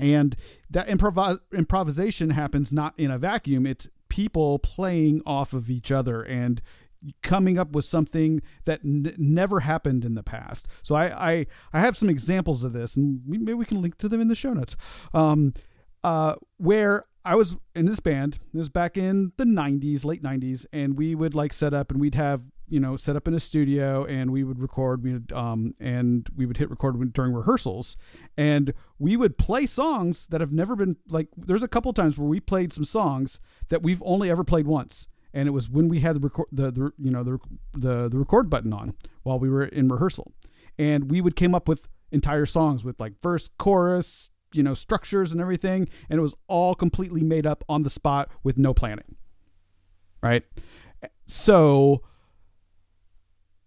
and 0.00 0.34
that 0.70 0.88
improv 0.88 1.40
improvisation 1.52 2.30
happens 2.30 2.72
not 2.72 2.98
in 2.98 3.10
a 3.10 3.18
vacuum. 3.18 3.66
It's 3.66 3.90
people 4.12 4.58
playing 4.58 5.22
off 5.24 5.54
of 5.54 5.70
each 5.70 5.90
other 5.90 6.22
and 6.22 6.60
coming 7.22 7.58
up 7.58 7.72
with 7.72 7.86
something 7.86 8.42
that 8.66 8.80
n- 8.84 9.14
never 9.16 9.60
happened 9.60 10.04
in 10.04 10.14
the 10.14 10.22
past. 10.22 10.68
So 10.82 10.94
I, 10.94 11.30
I 11.30 11.46
I 11.72 11.80
have 11.80 11.96
some 11.96 12.10
examples 12.10 12.62
of 12.62 12.74
this, 12.74 12.94
and 12.94 13.22
we, 13.26 13.38
maybe 13.38 13.54
we 13.54 13.64
can 13.64 13.80
link 13.80 13.96
to 13.96 14.10
them 14.10 14.20
in 14.20 14.28
the 14.28 14.34
show 14.34 14.52
notes. 14.52 14.76
Um, 15.14 15.54
uh, 16.04 16.34
where 16.58 17.06
I 17.24 17.36
was 17.36 17.56
in 17.74 17.86
this 17.86 18.00
band. 18.00 18.38
It 18.52 18.58
was 18.58 18.68
back 18.68 18.98
in 18.98 19.32
the 19.38 19.44
'90s, 19.44 20.04
late 20.04 20.22
'90s, 20.22 20.66
and 20.74 20.98
we 20.98 21.14
would 21.14 21.34
like 21.34 21.54
set 21.54 21.72
up, 21.72 21.90
and 21.90 21.98
we'd 21.98 22.14
have 22.14 22.42
you 22.72 22.80
know 22.80 22.96
set 22.96 23.16
up 23.16 23.28
in 23.28 23.34
a 23.34 23.40
studio, 23.40 24.04
and 24.04 24.30
we 24.30 24.42
would 24.42 24.58
record. 24.58 25.04
We 25.04 25.20
um 25.34 25.74
and 25.78 26.26
we 26.34 26.46
would 26.46 26.56
hit 26.56 26.70
record 26.70 27.12
during 27.12 27.34
rehearsals, 27.34 27.96
and 28.36 28.72
we 28.98 29.16
would 29.16 29.36
play 29.36 29.66
songs 29.66 30.26
that 30.28 30.40
have 30.40 30.52
never 30.52 30.74
been 30.74 30.96
like. 31.08 31.28
There's 31.36 31.62
a 31.62 31.68
couple 31.68 31.92
times 31.92 32.18
where 32.18 32.28
we 32.28 32.40
played 32.40 32.72
some 32.72 32.84
songs 32.84 33.40
that 33.68 33.82
we've 33.82 34.02
only 34.04 34.30
ever 34.30 34.42
played 34.42 34.66
once, 34.66 35.06
and 35.34 35.46
it 35.46 35.50
was 35.50 35.68
when 35.68 35.88
we 35.88 36.00
had 36.00 36.16
the 36.16 36.20
record 36.20 36.46
the, 36.50 36.70
the 36.70 36.92
you 36.98 37.10
know 37.10 37.22
the 37.22 37.38
the 37.72 38.08
the 38.08 38.18
record 38.18 38.48
button 38.48 38.72
on 38.72 38.94
while 39.22 39.38
we 39.38 39.50
were 39.50 39.64
in 39.64 39.88
rehearsal, 39.88 40.32
and 40.78 41.10
we 41.10 41.20
would 41.20 41.36
came 41.36 41.54
up 41.54 41.68
with 41.68 41.88
entire 42.10 42.46
songs 42.46 42.84
with 42.84 42.98
like 42.98 43.20
verse, 43.22 43.50
chorus, 43.58 44.30
you 44.54 44.62
know 44.62 44.74
structures 44.74 45.32
and 45.32 45.40
everything 45.40 45.88
and 46.08 46.18
it 46.18 46.22
was 46.22 46.34
all 46.46 46.74
completely 46.74 47.22
made 47.22 47.46
up 47.46 47.64
on 47.68 47.82
the 47.82 47.90
spot 47.90 48.30
with 48.42 48.58
no 48.58 48.72
planning 48.72 49.16
right 50.22 50.44
so 51.26 52.02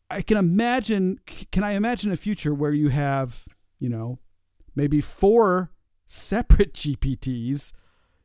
i 0.09 0.21
can 0.21 0.37
imagine 0.37 1.19
can 1.51 1.63
i 1.63 1.71
imagine 1.71 2.11
a 2.11 2.15
future 2.15 2.53
where 2.53 2.73
you 2.73 2.89
have 2.89 3.45
you 3.79 3.89
know 3.89 4.19
maybe 4.75 5.01
four 5.01 5.71
separate 6.05 6.73
gpts 6.73 7.71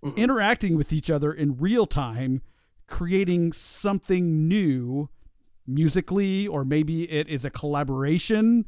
Mhm. 0.03 0.17
interacting 0.17 0.77
with 0.79 0.95
each 0.95 1.11
other 1.11 1.31
in 1.31 1.59
real 1.59 1.87
time 1.87 2.41
creating 2.87 3.53
something 3.53 4.49
new 4.49 5.11
musically 5.67 6.49
or 6.49 6.65
maybe 6.65 7.03
it 7.11 7.29
is 7.29 7.45
a 7.45 7.51
collaboration 7.51 8.65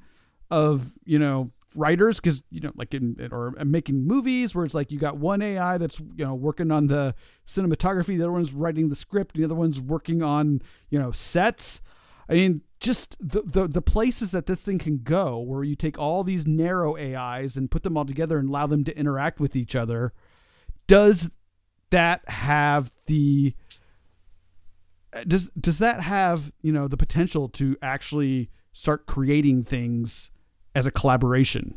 of 0.50 0.92
you 1.06 1.18
know 1.18 1.50
writers 1.74 2.20
because 2.20 2.42
you 2.50 2.60
know 2.60 2.70
like 2.76 2.92
in 2.92 3.16
or 3.32 3.52
making 3.64 4.06
movies 4.06 4.54
where 4.54 4.66
it's 4.66 4.74
like 4.74 4.92
you 4.92 4.98
got 4.98 5.16
one 5.16 5.40
AI 5.40 5.78
that's 5.78 6.00
you 6.00 6.24
know 6.24 6.34
working 6.34 6.70
on 6.70 6.88
the 6.88 7.14
cinematography, 7.46 8.08
the 8.18 8.24
other 8.24 8.32
one's 8.32 8.52
writing 8.52 8.90
the 8.90 8.94
script, 8.94 9.34
the 9.34 9.42
other 9.44 9.54
one's 9.54 9.80
working 9.80 10.22
on 10.22 10.60
you 10.90 10.98
know 10.98 11.10
sets. 11.10 11.80
I 12.28 12.34
mean, 12.34 12.62
just 12.80 13.16
the 13.20 13.42
the, 13.42 13.68
the 13.68 13.82
places 13.82 14.32
that 14.32 14.46
this 14.46 14.64
thing 14.64 14.78
can 14.78 15.00
go, 15.02 15.38
where 15.38 15.64
you 15.64 15.76
take 15.76 15.98
all 15.98 16.24
these 16.24 16.46
narrow 16.46 16.96
AIs 16.96 17.56
and 17.56 17.70
put 17.70 17.82
them 17.82 17.96
all 17.96 18.04
together 18.04 18.38
and 18.38 18.48
allow 18.48 18.66
them 18.66 18.84
to 18.84 18.96
interact 18.96 19.40
with 19.40 19.56
each 19.56 19.76
other. 19.76 20.12
Does 20.86 21.30
that 21.90 22.28
have 22.28 22.90
the 23.06 23.54
uh, 25.12 25.24
does 25.24 25.50
does 25.50 25.78
that 25.78 26.00
have 26.00 26.52
you 26.62 26.72
know 26.72 26.88
the 26.88 26.96
potential 26.96 27.48
to 27.50 27.76
actually 27.82 28.50
start 28.72 29.06
creating 29.06 29.62
things 29.62 30.30
as 30.74 30.86
a 30.86 30.90
collaboration. 30.90 31.76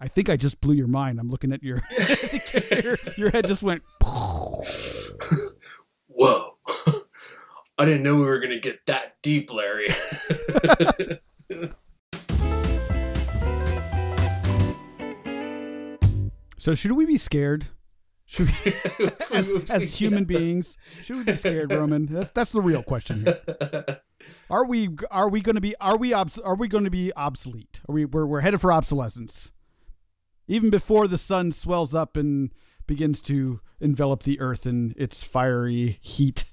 I 0.00 0.08
think 0.08 0.28
I 0.28 0.36
just 0.36 0.60
blew 0.60 0.74
your 0.74 0.88
mind. 0.88 1.20
I'm 1.20 1.28
looking 1.28 1.52
at 1.52 1.62
your 1.62 1.82
your, 2.82 2.98
your 3.16 3.30
head 3.30 3.46
just 3.46 3.62
went. 3.62 3.82
Whoa. 6.08 6.51
I 7.78 7.84
didn't 7.84 8.02
know 8.02 8.16
we 8.16 8.22
were 8.22 8.38
going 8.38 8.50
to 8.50 8.60
get 8.60 8.86
that 8.86 9.16
deep, 9.22 9.52
Larry. 9.52 9.88
So 16.62 16.76
should 16.76 16.92
we 16.92 17.06
be 17.06 17.16
scared? 17.16 17.66
Should 18.24 18.46
we, 18.64 18.72
as, 19.32 19.52
as 19.68 19.98
human 19.98 20.26
Yeah, 20.28 20.38
beings, 20.38 20.78
should 21.00 21.16
we 21.16 21.24
be 21.24 21.34
scared, 21.34 21.72
Roman? 21.72 22.06
That, 22.06 22.34
that's 22.34 22.52
the 22.52 22.60
real 22.60 22.84
question 22.84 23.24
here. 23.24 24.00
Are 24.48 24.64
we 24.64 24.90
are 25.10 25.28
we 25.28 25.40
going 25.40 25.56
to 25.56 25.60
be 25.60 25.74
are 25.80 25.96
we 25.96 26.12
obs, 26.12 26.38
are 26.38 26.54
we 26.54 26.68
going 26.68 26.84
to 26.84 26.90
be 26.90 27.12
obsolete? 27.16 27.80
Are 27.88 27.92
we 27.92 28.04
we're, 28.04 28.24
we're 28.24 28.42
headed 28.42 28.60
for 28.60 28.70
obsolescence? 28.72 29.50
Even 30.46 30.70
before 30.70 31.08
the 31.08 31.18
sun 31.18 31.50
swells 31.50 31.96
up 31.96 32.16
and 32.16 32.52
begins 32.86 33.20
to 33.22 33.60
envelop 33.80 34.22
the 34.22 34.38
earth 34.38 34.64
in 34.64 34.94
its 34.96 35.24
fiery 35.24 35.98
heat. 36.00 36.44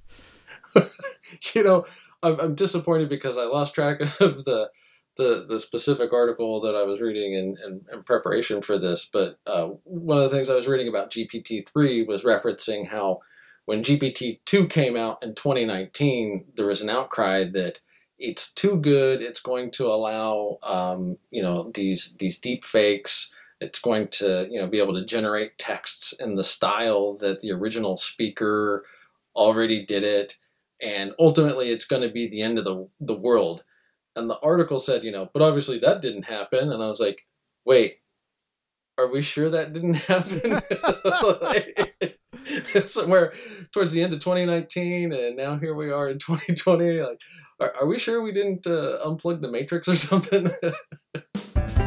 you 1.55 1.63
know, 1.63 1.86
I'm, 2.21 2.39
I'm 2.39 2.55
disappointed 2.55 3.10
because 3.10 3.38
I 3.38 3.45
lost 3.45 3.73
track 3.73 4.01
of 4.19 4.45
the 4.45 4.69
the, 5.17 5.45
the 5.47 5.60
specific 5.60 6.13
article 6.13 6.62
that 6.62 6.75
I 6.75 6.84
was 6.84 7.01
reading 7.01 7.34
in, 7.34 7.58
in, 7.65 7.82
in 7.91 8.03
preparation 8.03 8.62
for 8.62 8.79
this. 8.79 9.08
But 9.12 9.38
uh, 9.45 9.67
one 9.84 10.17
of 10.17 10.23
the 10.23 10.29
things 10.29 10.49
I 10.49 10.55
was 10.55 10.67
reading 10.67 10.88
about 10.88 11.12
GPT 11.12 11.67
three 11.67 12.03
was 12.03 12.23
referencing 12.23 12.88
how 12.88 13.19
when 13.65 13.84
GPT 13.84 14.39
two 14.45 14.65
came 14.65 14.95
out 14.95 15.21
in 15.21 15.36
2019, 15.36 16.45
there 16.55 16.65
was 16.65 16.82
an 16.82 16.89
outcry 16.89 17.43
that 17.51 17.82
it's 18.17 18.53
too 18.53 18.77
good. 18.77 19.21
It's 19.21 19.41
going 19.41 19.71
to 19.71 19.88
allow 19.88 20.58
um, 20.63 21.17
you 21.32 21.41
know 21.41 21.69
these 21.73 22.15
these 22.17 22.39
deep 22.39 22.63
fakes. 22.63 23.34
It's 23.62 23.79
going 23.79 24.08
to 24.19 24.47
you 24.49 24.60
know 24.60 24.67
be 24.67 24.79
able 24.79 24.93
to 24.93 25.05
generate 25.05 25.58
texts 25.58 26.13
in 26.13 26.36
the 26.36 26.43
style 26.43 27.15
that 27.19 27.41
the 27.41 27.51
original 27.51 27.97
speaker 27.97 28.86
already 29.36 29.86
did 29.86 30.03
it 30.03 30.36
and 30.82 31.13
ultimately 31.20 31.70
it's 31.70 31.86
going 31.86 32.02
to 32.02 32.10
be 32.10 32.28
the 32.28 32.42
end 32.42 32.58
of 32.58 32.65
the 32.65 32.88
the 33.00 33.18
world. 33.18 33.63
And 34.15 34.30
the 34.30 34.39
article 34.39 34.80
said, 34.80 35.04
you 35.04 35.12
know, 35.12 35.30
but 35.34 35.42
obviously 35.42 35.80
that 35.80 36.02
didn't 36.02 36.26
happen. 36.26 36.72
And 36.72 36.84
I 36.84 36.88
was 36.88 37.00
like, 37.00 37.28
wait, 37.65 38.00
are 38.98 39.12
we 39.12 39.22
sure 39.22 39.50
that 39.50 39.74
didn't 39.74 39.94
happen? 40.08 40.60
Somewhere 42.86 43.34
towards 43.72 43.92
the 43.94 44.04
end 44.04 44.13
of 44.13 44.20
2019, 44.20 45.13
and 45.13 45.38
now 45.38 45.58
here 45.58 45.74
we 45.74 45.92
are 45.92 46.10
in 46.10 46.18
2020. 46.18 47.02
Like, 47.02 47.22
are, 47.60 47.74
are 47.82 47.88
we 47.88 48.00
sure 48.00 48.22
we 48.22 48.32
didn't 48.32 48.68
uh, 48.68 49.00
unplug 49.06 49.42
the 49.42 49.52
matrix 49.52 49.88
or 49.88 49.96
something? 49.96 50.50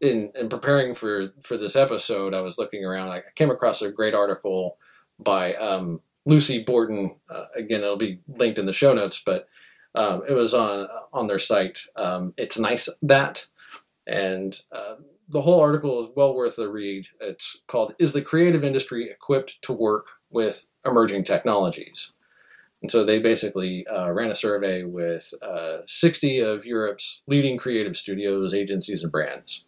in 0.00 0.32
in 0.34 0.48
preparing 0.48 0.94
for 0.94 1.32
for 1.40 1.56
this 1.56 1.76
episode, 1.76 2.34
I 2.34 2.40
was 2.40 2.58
looking 2.58 2.84
around. 2.84 3.10
I 3.10 3.22
came 3.34 3.50
across 3.50 3.82
a 3.82 3.90
great 3.90 4.14
article 4.14 4.76
by 5.18 5.54
um, 5.54 6.00
Lucy 6.24 6.62
Borden. 6.62 7.16
Uh, 7.30 7.44
again, 7.54 7.80
it'll 7.82 7.96
be 7.96 8.20
linked 8.28 8.58
in 8.58 8.66
the 8.66 8.72
show 8.72 8.92
notes, 8.92 9.22
but 9.24 9.48
um, 9.94 10.22
it 10.28 10.32
was 10.32 10.52
on 10.52 10.88
on 11.12 11.26
their 11.26 11.38
site. 11.38 11.80
Um, 11.96 12.34
it's 12.36 12.58
nice 12.58 12.88
that, 13.02 13.46
and 14.06 14.60
uh, 14.72 14.96
the 15.28 15.42
whole 15.42 15.60
article 15.60 16.04
is 16.04 16.10
well 16.14 16.34
worth 16.34 16.58
a 16.58 16.68
read. 16.68 17.06
It's 17.20 17.62
called 17.66 17.94
"Is 17.98 18.12
the 18.12 18.22
Creative 18.22 18.64
Industry 18.64 19.10
Equipped 19.10 19.62
to 19.62 19.72
Work 19.72 20.06
with 20.30 20.66
Emerging 20.84 21.24
Technologies?" 21.24 22.12
And 22.82 22.90
so 22.90 23.04
they 23.04 23.18
basically 23.18 23.86
uh, 23.86 24.12
ran 24.12 24.30
a 24.30 24.34
survey 24.34 24.82
with 24.82 25.32
uh, 25.40 25.78
60 25.86 26.40
of 26.40 26.66
Europe's 26.66 27.22
leading 27.26 27.56
creative 27.56 27.96
studios, 27.96 28.52
agencies, 28.52 29.02
and 29.02 29.10
brands. 29.10 29.64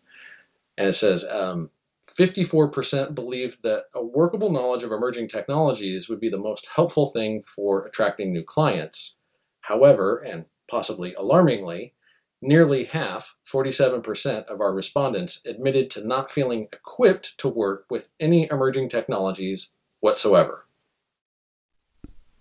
And 0.79 0.87
it 0.87 0.93
says 0.95 1.25
um, 1.25 1.71
54% 2.09 3.15
believe 3.15 3.59
that 3.63 3.85
a 3.95 4.03
workable 4.03 4.51
knowledge 4.51 4.85
of 4.85 4.93
emerging 4.93 5.29
technologies 5.29 6.09
would 6.09 6.21
be 6.21 6.31
the 6.31 6.39
most 6.39 6.69
helpful 6.77 7.07
thing 7.07 7.43
for 7.43 7.85
attracting 7.85 8.33
new 8.33 8.45
clients. 8.45 9.17
However, 9.63 10.17
and 10.19 10.47
possibly 10.71 11.15
alarmingly, 11.15 11.95
nearly 12.41 12.85
half, 12.85 13.35
47% 13.53 14.45
of 14.47 14.61
our 14.61 14.73
respondents 14.73 15.43
admitted 15.45 15.91
to 15.91 16.07
not 16.07 16.31
feeling 16.31 16.69
equipped 16.73 17.37
to 17.39 17.49
work 17.49 17.85
with 17.91 18.11
any 18.21 18.49
emerging 18.49 18.89
technologies 18.89 19.73
whatsoever. 19.99 20.67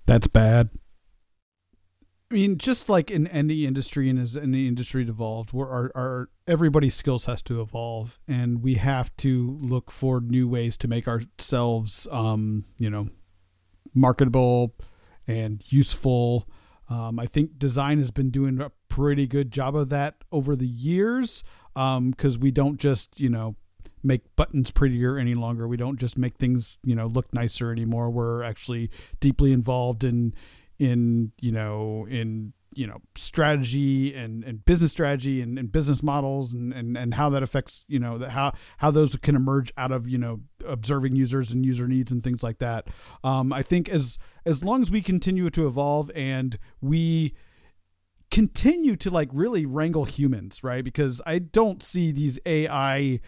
That's 0.06 0.28
bad. 0.28 0.70
I 2.30 2.34
mean, 2.34 2.58
just 2.58 2.90
like 2.90 3.10
in 3.10 3.26
any 3.28 3.66
industry 3.66 4.10
and 4.10 4.20
as 4.20 4.36
any 4.36 4.68
industry 4.68 5.04
evolved, 5.08 5.54
where 5.54 5.70
our, 5.70 5.92
our 5.96 6.30
everybody's 6.46 6.96
skills 6.96 7.24
has 7.26 7.42
to 7.44 7.62
evolve, 7.62 8.20
and 8.28 8.62
we 8.62 8.76
have 8.76 9.16
to 9.18 9.58
look 9.62 9.92
for 9.92 10.20
new 10.20 10.48
ways 10.48 10.76
to 10.78 10.90
make 10.90 11.08
ourselves, 11.08 12.06
um, 12.12 12.66
you 12.78 12.90
know, 12.90 13.08
marketable 13.94 14.76
and 15.26 15.64
useful. 15.72 16.50
Um, 16.90 17.18
I 17.18 17.28
think 17.28 17.58
design 17.58 17.98
has 18.00 18.12
been 18.12 18.30
doing 18.30 18.60
a 18.60 18.72
pretty 18.90 19.26
good 19.26 19.50
job 19.52 19.76
of 19.76 19.88
that 19.90 20.16
over 20.30 20.56
the 20.56 20.68
years, 20.68 21.46
because 21.74 22.36
um, 22.36 22.42
we 22.42 22.52
don't 22.52 22.78
just, 22.78 23.22
you 23.22 23.30
know, 23.30 23.56
make 24.04 24.36
buttons 24.36 24.72
prettier 24.72 25.18
any 25.18 25.34
longer. 25.34 25.68
We 25.68 25.78
don't 25.78 26.00
just 26.00 26.18
make 26.18 26.38
things, 26.38 26.78
you 26.84 26.96
know, 26.96 27.08
look 27.08 27.34
nicer 27.34 27.72
anymore. 27.72 28.10
We're 28.10 28.44
actually 28.44 28.90
deeply 29.20 29.54
involved 29.54 30.04
in 30.04 30.34
in 30.80 31.32
you 31.42 31.52
know 31.52 32.06
in 32.10 32.54
you 32.78 32.86
know 32.86 33.02
strategy 33.16 34.14
and, 34.14 34.44
and 34.44 34.64
business 34.64 34.92
strategy 34.92 35.42
and, 35.42 35.58
and 35.58 35.72
business 35.72 36.04
models 36.04 36.54
and, 36.54 36.72
and, 36.74 36.96
and 36.96 37.16
how 37.16 37.30
that 37.30 37.42
affects 37.42 37.84
you 37.88 37.98
know 37.98 38.20
the, 38.20 38.30
how 38.30 38.54
how 38.78 38.92
those 38.92 39.16
can 39.16 39.36
emerge 39.36 39.74
out 39.78 39.92
of 39.92 40.08
you 40.08 40.18
know 40.18 40.42
observing 40.66 41.16
users 41.16 41.52
and 41.52 41.66
user 41.66 41.88
needs 41.88 42.12
and 42.12 42.24
things 42.24 42.44
like 42.44 42.60
that. 42.60 42.88
Um, 43.24 43.52
i 43.52 43.62
think 43.62 43.90
as 43.90 44.20
as 44.46 44.64
long 44.64 44.82
as 44.82 44.92
we 44.92 45.02
continue 45.02 45.50
to 45.50 45.66
evolve 45.66 46.12
and 46.14 46.58
we 46.80 47.34
continue 48.30 48.96
to 48.98 49.10
like 49.10 49.30
really 49.32 49.66
wrangle 49.66 50.06
humans 50.06 50.64
right? 50.64 50.84
Because 50.84 51.22
i 51.26 51.40
don't 51.40 51.82
see 51.82 52.12
these 52.12 52.40
ai 52.46 53.20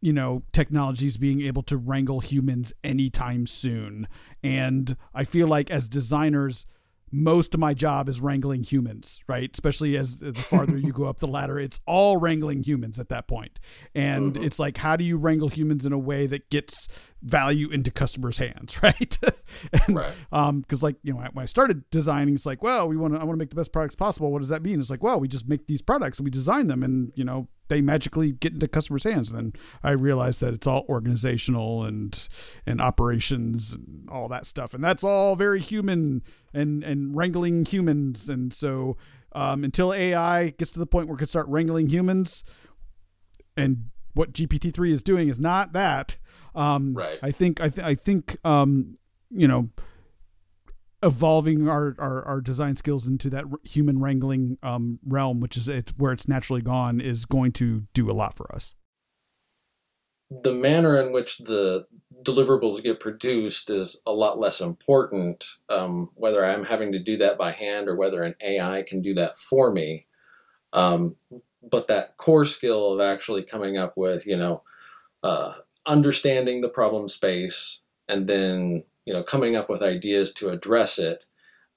you 0.00 0.12
know 0.12 0.42
technologies 0.52 1.16
being 1.16 1.40
able 1.40 1.62
to 1.62 1.76
wrangle 1.76 2.20
humans 2.20 2.72
anytime 2.84 3.46
soon. 3.46 4.06
And 4.42 4.96
i 5.12 5.24
feel 5.24 5.48
like 5.48 5.70
as 5.70 5.88
designers 5.88 6.66
most 7.14 7.54
of 7.54 7.60
my 7.60 7.72
job 7.74 8.08
is 8.08 8.20
wrangling 8.20 8.64
humans, 8.64 9.20
right? 9.28 9.48
Especially 9.54 9.96
as 9.96 10.16
the 10.16 10.34
farther 10.34 10.76
you 10.76 10.92
go 10.92 11.04
up 11.04 11.18
the 11.18 11.28
ladder, 11.28 11.60
it's 11.60 11.78
all 11.86 12.16
wrangling 12.16 12.64
humans 12.64 12.98
at 12.98 13.08
that 13.08 13.28
point. 13.28 13.60
And 13.94 14.34
mm-hmm. 14.34 14.42
it's 14.42 14.58
like, 14.58 14.78
how 14.78 14.96
do 14.96 15.04
you 15.04 15.16
wrangle 15.16 15.46
humans 15.46 15.86
in 15.86 15.92
a 15.92 15.98
way 15.98 16.26
that 16.26 16.50
gets 16.50 16.88
value 17.22 17.70
into 17.70 17.92
customers' 17.92 18.38
hands, 18.38 18.78
right? 18.82 19.16
and, 19.86 19.96
right. 19.96 20.12
Um, 20.32 20.62
because 20.62 20.82
like 20.82 20.96
you 21.04 21.12
know, 21.12 21.20
when 21.20 21.42
I 21.42 21.46
started 21.46 21.88
designing, 21.90 22.34
it's 22.34 22.46
like, 22.46 22.64
well, 22.64 22.88
we 22.88 22.96
want 22.96 23.14
to, 23.14 23.20
I 23.20 23.24
want 23.24 23.36
to 23.36 23.38
make 23.38 23.50
the 23.50 23.56
best 23.56 23.72
products 23.72 23.94
possible. 23.94 24.32
What 24.32 24.40
does 24.40 24.48
that 24.48 24.64
mean? 24.64 24.80
It's 24.80 24.90
like, 24.90 25.02
well, 25.02 25.20
we 25.20 25.28
just 25.28 25.48
make 25.48 25.68
these 25.68 25.82
products 25.82 26.18
and 26.18 26.24
we 26.24 26.32
design 26.32 26.66
them, 26.66 26.82
and 26.82 27.12
you 27.14 27.24
know, 27.24 27.46
they 27.68 27.80
magically 27.80 28.32
get 28.32 28.52
into 28.52 28.68
customers' 28.68 29.04
hands. 29.04 29.30
And 29.30 29.38
then 29.38 29.52
I 29.82 29.90
realized 29.90 30.40
that 30.40 30.54
it's 30.54 30.66
all 30.66 30.84
organizational 30.88 31.84
and 31.84 32.28
and 32.66 32.80
operations 32.80 33.72
and 33.72 34.08
all 34.10 34.28
that 34.28 34.46
stuff, 34.46 34.74
and 34.74 34.82
that's 34.82 35.04
all 35.04 35.36
very 35.36 35.60
human 35.60 36.22
and 36.52 36.82
and 36.84 37.16
wrangling 37.16 37.64
humans. 37.64 38.28
And 38.28 38.52
so 38.52 38.96
um, 39.32 39.64
until 39.64 39.92
AI 39.92 40.50
gets 40.50 40.70
to 40.72 40.78
the 40.78 40.86
point 40.86 41.08
where 41.08 41.16
it 41.16 41.18
can 41.18 41.26
start 41.26 41.48
wrangling 41.48 41.88
humans, 41.88 42.44
and 43.56 43.86
what 44.14 44.32
GPT 44.32 44.72
three 44.72 44.92
is 44.92 45.02
doing 45.02 45.28
is 45.28 45.40
not 45.40 45.72
that. 45.72 46.16
Um, 46.54 46.94
right. 46.94 47.18
I 47.22 47.30
think 47.30 47.60
I, 47.60 47.68
th- 47.68 47.86
I 47.86 47.94
think 47.94 48.36
um, 48.44 48.94
you 49.30 49.48
know 49.48 49.70
evolving 51.04 51.68
our, 51.68 51.94
our, 51.98 52.24
our 52.24 52.40
design 52.40 52.76
skills 52.76 53.06
into 53.06 53.28
that 53.30 53.44
human 53.62 54.00
wrangling 54.00 54.58
um, 54.62 54.98
realm, 55.06 55.40
which 55.40 55.56
is 55.56 55.68
it's 55.68 55.92
where 55.96 56.12
it's 56.12 56.26
naturally 56.26 56.62
gone, 56.62 57.00
is 57.00 57.26
going 57.26 57.52
to 57.52 57.84
do 57.92 58.10
a 58.10 58.12
lot 58.12 58.36
for 58.36 58.52
us. 58.54 58.74
The 60.30 60.54
manner 60.54 61.00
in 61.00 61.12
which 61.12 61.38
the 61.38 61.86
deliverables 62.22 62.82
get 62.82 62.98
produced 62.98 63.68
is 63.68 64.00
a 64.06 64.12
lot 64.12 64.38
less 64.38 64.60
important, 64.60 65.44
um, 65.68 66.10
whether 66.14 66.44
I'm 66.44 66.64
having 66.64 66.92
to 66.92 66.98
do 66.98 67.18
that 67.18 67.36
by 67.36 67.52
hand 67.52 67.88
or 67.88 67.94
whether 67.94 68.22
an 68.22 68.34
AI 68.40 68.82
can 68.82 69.02
do 69.02 69.14
that 69.14 69.36
for 69.36 69.70
me. 69.70 70.06
Um, 70.72 71.16
but 71.62 71.86
that 71.88 72.16
core 72.16 72.46
skill 72.46 72.94
of 72.94 73.00
actually 73.00 73.42
coming 73.42 73.76
up 73.76 73.94
with, 73.96 74.26
you 74.26 74.36
know, 74.36 74.62
uh, 75.22 75.52
understanding 75.86 76.62
the 76.62 76.68
problem 76.68 77.08
space 77.08 77.80
and 78.08 78.26
then 78.26 78.84
you 79.04 79.12
know 79.12 79.22
coming 79.22 79.56
up 79.56 79.68
with 79.68 79.82
ideas 79.82 80.32
to 80.32 80.50
address 80.50 80.98
it 80.98 81.26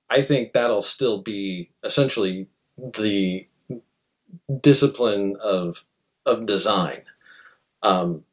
i 0.09 0.21
think 0.21 0.53
that'll 0.53 0.81
still 0.81 1.21
be 1.21 1.71
essentially 1.83 2.47
the 2.77 3.47
discipline 4.61 5.35
of 5.41 5.85
of 6.25 6.45
design. 6.45 7.01
Um, 7.83 8.23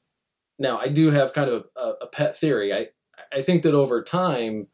now 0.58 0.78
i 0.78 0.88
do 0.88 1.10
have 1.10 1.32
kind 1.32 1.50
of 1.50 1.66
a, 1.76 1.92
a 2.02 2.06
pet 2.06 2.36
theory. 2.36 2.72
I 2.72 2.88
i 3.32 3.40
think 3.40 3.62
that 3.62 3.74
over 3.74 4.02
time 4.02 4.68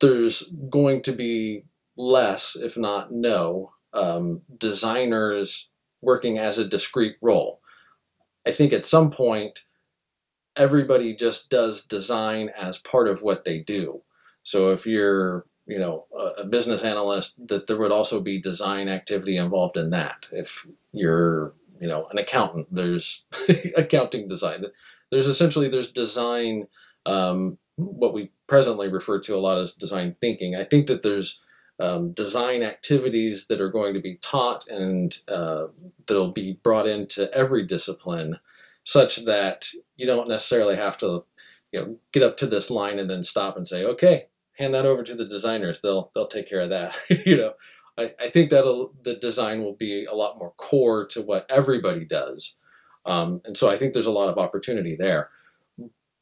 there's 0.00 0.42
going 0.68 1.02
to 1.02 1.12
be 1.12 1.64
less 1.96 2.56
if 2.56 2.76
not 2.76 3.12
no 3.12 3.72
um, 3.92 4.42
designers 4.58 5.70
working 6.02 6.36
as 6.36 6.58
a 6.58 6.66
discrete 6.66 7.16
role. 7.22 7.60
I 8.46 8.50
think 8.50 8.72
at 8.72 8.84
some 8.84 9.10
point, 9.10 9.64
everybody 10.56 11.14
just 11.14 11.50
does 11.50 11.84
design 11.84 12.50
as 12.56 12.78
part 12.78 13.08
of 13.08 13.22
what 13.22 13.44
they 13.44 13.58
do. 13.58 14.02
So 14.42 14.70
if 14.70 14.86
you're, 14.86 15.46
you 15.66 15.78
know, 15.78 16.06
a, 16.38 16.44
business 16.44 16.82
analyst, 16.82 17.48
that 17.48 17.66
there 17.66 17.78
would 17.78 17.92
also 17.92 18.20
be 18.20 18.40
design 18.40 18.88
activity 18.88 19.36
involved 19.36 19.76
in 19.76 19.90
that. 19.90 20.28
If 20.30 20.66
you're, 20.92 21.54
you 21.80 21.88
know, 21.88 22.06
an 22.10 22.18
accountant, 22.18 22.68
there's 22.70 23.24
accounting 23.76 24.28
design. 24.28 24.64
There's 25.10 25.26
essentially 25.26 25.68
there's 25.68 25.90
design, 25.90 26.68
um, 27.06 27.58
what 27.76 28.14
we 28.14 28.30
presently 28.46 28.88
refer 28.88 29.18
to 29.20 29.34
a 29.34 29.40
lot 29.40 29.58
as 29.58 29.72
design 29.74 30.16
thinking. 30.20 30.54
I 30.54 30.64
think 30.64 30.86
that 30.86 31.02
there's 31.02 31.42
um, 31.80 32.12
design 32.12 32.62
activities 32.62 33.46
that 33.48 33.60
are 33.60 33.70
going 33.70 33.94
to 33.94 34.00
be 34.00 34.16
taught 34.16 34.68
and 34.68 35.16
uh, 35.26 35.66
that'll 36.06 36.30
be 36.30 36.58
brought 36.62 36.86
into 36.86 37.32
every 37.34 37.64
discipline 37.64 38.38
such 38.84 39.24
that 39.24 39.68
you 39.96 40.06
don't 40.06 40.28
necessarily 40.28 40.76
have 40.76 40.98
to 40.98 41.24
you 41.72 41.80
know 41.80 41.96
get 42.12 42.22
up 42.22 42.36
to 42.38 42.46
this 42.46 42.70
line 42.70 42.98
and 42.98 43.08
then 43.08 43.22
stop 43.22 43.56
and 43.56 43.66
say 43.66 43.84
okay 43.84 44.26
hand 44.58 44.72
that 44.72 44.86
over 44.86 45.02
to 45.02 45.16
the 45.16 45.24
designers. 45.24 45.80
They'll 45.80 46.10
they'll 46.14 46.28
take 46.28 46.48
care 46.48 46.60
of 46.60 46.70
that. 46.70 46.96
You 47.26 47.36
know 47.36 47.52
I, 47.96 48.14
I 48.20 48.28
think 48.28 48.50
that 48.50 48.64
the 49.02 49.14
design 49.14 49.62
will 49.62 49.74
be 49.74 50.04
a 50.04 50.14
lot 50.14 50.38
more 50.38 50.52
core 50.56 51.06
to 51.06 51.22
what 51.22 51.46
everybody 51.48 52.04
does. 52.04 52.58
Um, 53.06 53.42
and 53.44 53.56
so 53.56 53.70
i 53.70 53.76
think 53.76 53.92
there's 53.92 54.06
a 54.06 54.10
lot 54.10 54.30
of 54.30 54.38
opportunity 54.38 54.96
there 54.96 55.28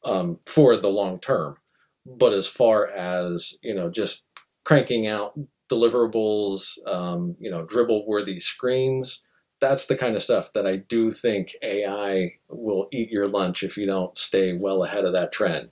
um, 0.03 0.39
for 0.45 0.75
the 0.75 0.89
long 0.89 1.19
term. 1.19 1.57
But 2.05 2.33
as 2.33 2.47
far 2.47 2.89
as 2.89 3.57
you 3.61 3.73
know 3.73 3.89
just 3.89 4.25
cranking 4.63 5.07
out 5.07 5.37
deliverables, 5.73 6.77
um, 6.87 7.35
you 7.39 7.49
know, 7.49 7.65
Dribbble 7.65 8.05
worthy 8.07 8.39
screens. 8.39 9.25
That's 9.63 9.85
the 9.85 9.95
kind 9.95 10.13
of 10.13 10.21
stuff 10.21 10.51
that 10.53 10.67
I 10.67 10.75
do 10.75 11.09
think 11.09 11.55
AI 11.61 12.33
will 12.49 12.89
eat 12.91 13.09
your 13.09 13.29
lunch 13.29 13.63
if 13.63 13.77
you 13.77 13.85
don't 13.85 14.17
stay 14.17 14.51
well 14.51 14.83
ahead 14.83 15.05
of 15.05 15.13
that 15.13 15.31
trend. 15.31 15.69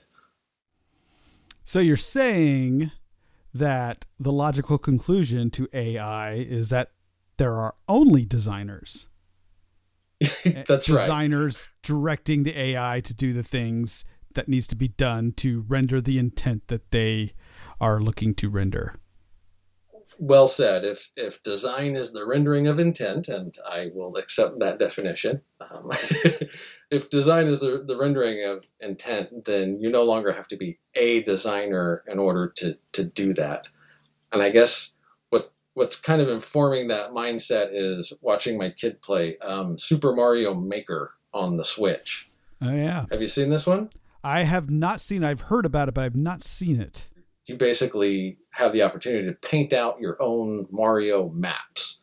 So 1.65 1.79
you're 1.79 1.97
saying 1.97 2.91
that 3.53 4.05
the 4.17 4.31
logical 4.31 4.77
conclusion 4.77 5.49
to 5.51 5.67
AI 5.73 6.35
is 6.35 6.69
that 6.69 6.91
there 7.35 7.51
are 7.51 7.75
only 7.89 8.23
designers. 8.23 9.09
Eh, 10.45 10.63
that's 10.67 10.85
designers 10.85 10.89
right. 10.89 11.05
Designers 11.05 11.69
directing 11.83 12.43
the 12.43 12.57
AI 12.57 13.01
to 13.01 13.13
do 13.13 13.33
the 13.33 13.43
things 13.43 14.05
that 14.35 14.47
needs 14.47 14.67
to 14.67 14.75
be 14.77 14.87
done 14.87 15.33
to 15.33 15.65
render 15.67 15.99
the 15.99 16.17
intent 16.17 16.69
that 16.69 16.91
they 16.91 17.33
are 17.81 17.99
looking 17.99 18.33
to 18.35 18.47
render 18.47 18.95
well 20.19 20.47
said. 20.47 20.85
If 20.85 21.11
if 21.15 21.41
design 21.43 21.95
is 21.95 22.11
the 22.11 22.25
rendering 22.25 22.67
of 22.67 22.79
intent, 22.79 23.27
and 23.27 23.55
I 23.69 23.89
will 23.93 24.15
accept 24.17 24.59
that 24.59 24.79
definition, 24.79 25.41
um, 25.59 25.89
if 26.91 27.09
design 27.09 27.47
is 27.47 27.59
the, 27.59 27.83
the 27.85 27.97
rendering 27.97 28.45
of 28.45 28.69
intent, 28.79 29.45
then 29.45 29.79
you 29.79 29.89
no 29.89 30.03
longer 30.03 30.31
have 30.33 30.47
to 30.49 30.57
be 30.57 30.79
a 30.95 31.21
designer 31.23 32.03
in 32.07 32.19
order 32.19 32.47
to 32.57 32.77
to 32.93 33.03
do 33.03 33.33
that. 33.33 33.67
And 34.31 34.41
I 34.41 34.49
guess 34.49 34.93
what 35.29 35.51
what's 35.73 35.95
kind 35.95 36.21
of 36.21 36.29
informing 36.29 36.87
that 36.87 37.11
mindset 37.11 37.69
is 37.71 38.13
watching 38.21 38.57
my 38.57 38.69
kid 38.69 39.01
play 39.01 39.37
um, 39.39 39.77
Super 39.77 40.13
Mario 40.15 40.53
Maker 40.53 41.15
on 41.33 41.57
the 41.57 41.65
Switch. 41.65 42.29
Oh 42.61 42.73
yeah, 42.73 43.05
Have 43.11 43.21
you 43.21 43.27
seen 43.27 43.49
this 43.49 43.65
one? 43.65 43.89
I 44.23 44.43
have 44.43 44.69
not 44.69 45.01
seen. 45.01 45.23
I've 45.23 45.41
heard 45.41 45.65
about 45.65 45.87
it, 45.87 45.95
but 45.95 46.03
I've 46.03 46.15
not 46.15 46.43
seen 46.43 46.79
it. 46.79 47.07
You 47.47 47.55
basically 47.55 48.37
have 48.51 48.71
the 48.71 48.83
opportunity 48.83 49.27
to 49.27 49.33
paint 49.33 49.73
out 49.73 49.99
your 49.99 50.21
own 50.21 50.67
Mario 50.71 51.29
maps. 51.29 52.01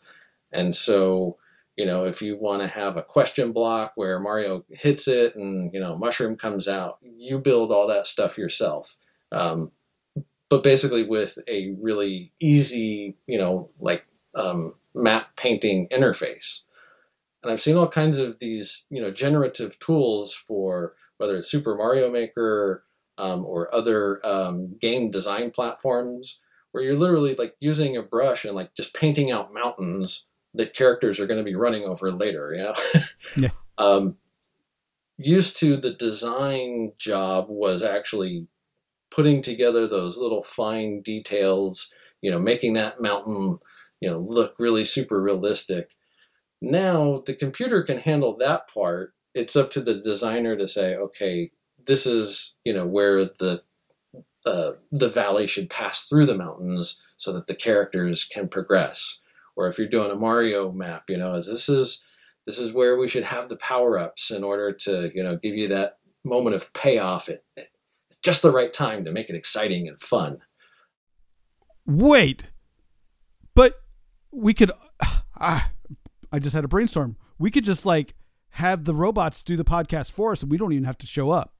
And 0.52 0.74
so, 0.74 1.36
you 1.76 1.86
know, 1.86 2.04
if 2.04 2.20
you 2.20 2.36
want 2.36 2.62
to 2.62 2.68
have 2.68 2.96
a 2.96 3.02
question 3.02 3.52
block 3.52 3.92
where 3.94 4.18
Mario 4.18 4.64
hits 4.70 5.06
it 5.06 5.36
and, 5.36 5.72
you 5.72 5.80
know, 5.80 5.96
mushroom 5.96 6.36
comes 6.36 6.66
out, 6.66 6.98
you 7.02 7.38
build 7.38 7.70
all 7.70 7.86
that 7.86 8.06
stuff 8.06 8.36
yourself. 8.36 8.96
Um, 9.30 9.70
but 10.48 10.62
basically 10.62 11.04
with 11.04 11.38
a 11.46 11.76
really 11.80 12.32
easy, 12.40 13.16
you 13.26 13.38
know, 13.38 13.70
like 13.78 14.06
um, 14.34 14.74
map 14.94 15.36
painting 15.36 15.88
interface. 15.88 16.62
And 17.42 17.52
I've 17.52 17.60
seen 17.60 17.76
all 17.76 17.86
kinds 17.86 18.18
of 18.18 18.38
these, 18.40 18.86
you 18.90 19.00
know, 19.00 19.10
generative 19.10 19.78
tools 19.78 20.34
for 20.34 20.94
whether 21.18 21.36
it's 21.36 21.50
Super 21.50 21.74
Mario 21.76 22.10
Maker 22.10 22.84
um, 23.18 23.44
or 23.44 23.74
other 23.74 24.24
um, 24.26 24.76
game 24.80 25.10
design 25.10 25.50
platforms 25.50 26.40
where 26.72 26.82
you're 26.82 26.96
literally 26.96 27.34
like 27.34 27.56
using 27.60 27.96
a 27.96 28.02
brush 28.02 28.44
and 28.44 28.54
like 28.54 28.74
just 28.74 28.94
painting 28.94 29.30
out 29.30 29.52
mountains 29.52 30.26
that 30.54 30.74
characters 30.74 31.20
are 31.20 31.26
going 31.26 31.38
to 31.38 31.44
be 31.44 31.54
running 31.54 31.84
over 31.84 32.10
later, 32.10 32.54
you 32.54 32.62
know? 32.62 32.74
Yeah. 33.36 33.50
Um, 33.80 34.16
used 35.18 35.56
to 35.58 35.76
the 35.76 35.92
design 35.92 36.94
job 36.98 37.46
was 37.48 37.80
actually 37.80 38.48
putting 39.08 39.40
together 39.40 39.86
those 39.86 40.18
little 40.18 40.42
fine 40.42 41.00
details, 41.00 41.92
you 42.20 42.28
know, 42.28 42.40
making 42.40 42.72
that 42.72 43.00
mountain, 43.00 43.60
you 44.00 44.10
know, 44.10 44.18
look 44.18 44.56
really 44.58 44.82
super 44.82 45.22
realistic. 45.22 45.94
Now 46.60 47.22
the 47.24 47.34
computer 47.34 47.84
can 47.84 47.98
handle 47.98 48.36
that 48.38 48.68
part. 48.72 49.14
It's 49.34 49.54
up 49.54 49.70
to 49.72 49.80
the 49.80 49.94
designer 49.94 50.56
to 50.56 50.66
say, 50.66 50.96
okay, 50.96 51.50
this 51.88 52.06
is, 52.06 52.54
you 52.64 52.72
know, 52.72 52.86
where 52.86 53.24
the 53.24 53.62
uh, 54.46 54.72
the 54.92 55.08
valley 55.08 55.46
should 55.46 55.68
pass 55.68 56.06
through 56.06 56.26
the 56.26 56.36
mountains 56.36 57.02
so 57.16 57.32
that 57.32 57.48
the 57.48 57.54
characters 57.54 58.24
can 58.24 58.46
progress. 58.48 59.18
Or 59.56 59.66
if 59.66 59.76
you're 59.76 59.88
doing 59.88 60.12
a 60.12 60.14
Mario 60.14 60.70
map, 60.70 61.10
you 61.10 61.16
know, 61.16 61.34
this 61.34 61.68
is 61.68 62.04
this 62.46 62.58
is 62.58 62.72
where 62.72 62.96
we 62.96 63.08
should 63.08 63.24
have 63.24 63.48
the 63.48 63.56
power 63.56 63.98
ups 63.98 64.30
in 64.30 64.44
order 64.44 64.72
to, 64.72 65.10
you 65.14 65.22
know, 65.22 65.36
give 65.36 65.56
you 65.56 65.66
that 65.68 65.98
moment 66.24 66.54
of 66.54 66.72
payoff 66.72 67.28
at, 67.28 67.42
at 67.56 67.68
just 68.22 68.42
the 68.42 68.52
right 68.52 68.72
time 68.72 69.04
to 69.04 69.12
make 69.12 69.28
it 69.28 69.36
exciting 69.36 69.88
and 69.88 70.00
fun. 70.00 70.38
Wait, 71.86 72.50
but 73.54 73.74
we 74.30 74.54
could. 74.54 74.70
Ah, 75.40 75.70
I 76.32 76.38
just 76.40 76.54
had 76.54 76.64
a 76.64 76.68
brainstorm. 76.68 77.16
We 77.38 77.50
could 77.50 77.64
just 77.64 77.86
like 77.86 78.14
have 78.50 78.84
the 78.84 78.94
robots 78.94 79.42
do 79.42 79.56
the 79.56 79.64
podcast 79.64 80.10
for 80.10 80.32
us, 80.32 80.42
and 80.42 80.50
we 80.50 80.58
don't 80.58 80.72
even 80.72 80.84
have 80.84 80.98
to 80.98 81.06
show 81.06 81.30
up. 81.30 81.54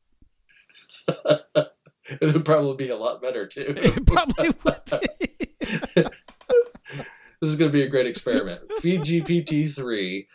it 1.08 2.32
would 2.32 2.44
probably 2.44 2.86
be 2.86 2.90
a 2.90 2.96
lot 2.96 3.22
better 3.22 3.46
too. 3.46 3.74
It 3.76 4.06
probably 4.06 4.50
would 4.64 4.82
this 7.40 7.50
is 7.50 7.56
going 7.56 7.70
to 7.70 7.76
be 7.76 7.82
a 7.82 7.88
great 7.88 8.06
experiment. 8.06 8.72
Feed 8.80 9.02
GPT 9.02 9.74
three 9.74 10.28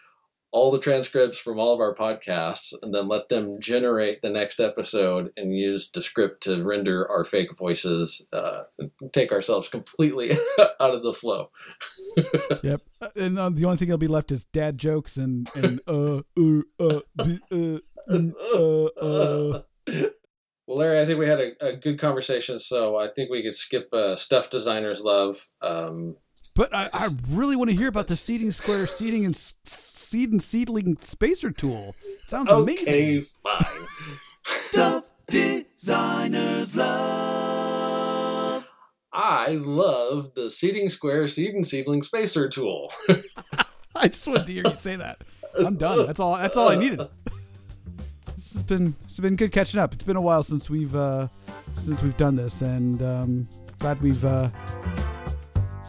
all 0.54 0.70
the 0.70 0.80
transcripts 0.80 1.40
from 1.40 1.60
all 1.60 1.74
of 1.74 1.80
our 1.80 1.96
podcasts, 1.96 2.74
and 2.84 2.94
then 2.94 3.08
let 3.08 3.28
them 3.28 3.60
generate 3.60 4.22
the 4.22 4.30
next 4.30 4.60
episode 4.60 5.34
and 5.36 5.58
use 5.58 5.90
Descript 5.90 6.44
to 6.44 6.64
render 6.64 7.10
our 7.10 7.26
fake 7.26 7.58
voices, 7.58 8.26
uh, 8.32 8.62
and 8.78 8.92
take 9.12 9.32
ourselves 9.32 9.68
completely 9.68 10.32
out 10.80 10.94
of 10.94 11.02
the 11.02 11.12
flow. 11.12 11.50
yep. 12.64 12.82
And 13.16 13.40
uh, 13.40 13.50
the 13.50 13.66
only 13.66 13.78
thing 13.78 13.88
that'll 13.88 13.98
be 13.98 14.06
left 14.06 14.32
is 14.32 14.46
dad 14.46 14.78
jokes 14.78 15.18
and 15.18 15.50
and 15.56 15.82
uh 15.88 16.22
uh 16.38 16.62
uh 16.80 17.00
uh, 17.20 17.80
mm, 18.10 18.34
uh, 18.54 18.86
uh. 18.86 20.10
Well, 20.68 20.78
Larry, 20.78 21.02
I 21.02 21.06
think 21.06 21.20
we 21.20 21.28
had 21.28 21.40
a, 21.40 21.66
a 21.68 21.74
good 21.76 22.00
conversation, 22.00 22.58
so 22.58 22.96
I 22.98 23.08
think 23.08 23.30
we 23.30 23.42
could 23.44 23.56
skip 23.56 23.90
uh, 23.94 24.16
stuff 24.16 24.50
designers 24.50 25.02
love. 25.02 25.48
Um, 25.62 26.16
But 26.56 26.74
I, 26.74 26.90
I 26.94 27.10
really 27.30 27.56
want 27.58 27.70
to 27.70 27.76
hear 27.76 27.90
about 27.90 28.08
the 28.08 28.16
seeding 28.16 28.52
square 28.52 28.88
seeding 28.88 29.26
and 29.26 29.36
s- 29.36 29.56
seed 29.66 30.32
and 30.32 30.42
seedling 30.42 30.98
spacer 31.02 31.52
tool. 31.52 31.96
Sounds 32.28 32.50
amazing. 32.50 32.88
okay, 32.88 33.20
fine. 33.20 33.88
Stuff 34.44 35.04
designers 35.30 36.76
love. 36.76 38.68
I 39.12 39.50
love 39.62 40.34
the 40.34 40.50
seeding 40.50 40.90
square 40.90 41.28
seed 41.28 41.54
and 41.56 41.68
seedling 41.68 42.02
spacer 42.04 42.48
tool. 42.48 42.92
I 43.96 44.08
just 44.08 44.26
wanted 44.28 44.48
to 44.48 44.54
hear 44.54 44.64
you 44.66 44.76
say 44.76 44.96
that. 44.96 45.18
I'm 45.60 45.76
done. 45.76 46.06
That's 46.08 46.20
all. 46.20 46.36
That's 46.38 46.56
all 46.58 46.70
I 46.70 46.76
needed. 46.76 47.02
Been 48.68 48.96
it's 49.04 49.20
been 49.20 49.36
good 49.36 49.52
catching 49.52 49.80
up. 49.80 49.94
It's 49.94 50.04
been 50.04 50.16
a 50.16 50.22
while 50.22 50.42
since 50.42 50.70
we've 50.70 50.96
uh, 50.96 51.28
since 51.76 52.02
we've 52.02 52.16
done 52.16 52.36
this, 52.36 52.62
and 52.62 53.02
um, 53.04 53.48
glad 53.80 54.02
we've 54.02 54.24
uh, 54.24 54.50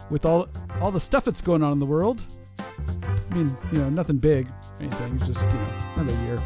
with 0.09 0.25
all 0.25 0.47
all 0.81 0.91
the 0.91 0.99
stuff 0.99 1.23
that's 1.23 1.41
going 1.41 1.63
on 1.63 1.71
in 1.71 1.79
the 1.79 1.85
world. 1.85 2.23
I 2.59 3.33
mean, 3.33 3.55
you 3.71 3.79
know, 3.79 3.89
nothing 3.89 4.17
big, 4.17 4.47
or 4.47 4.83
anything. 4.83 5.15
It's 5.15 5.27
just 5.27 5.41
you 5.41 5.53
know 5.53 5.67
another 5.95 6.23
year. 6.25 6.41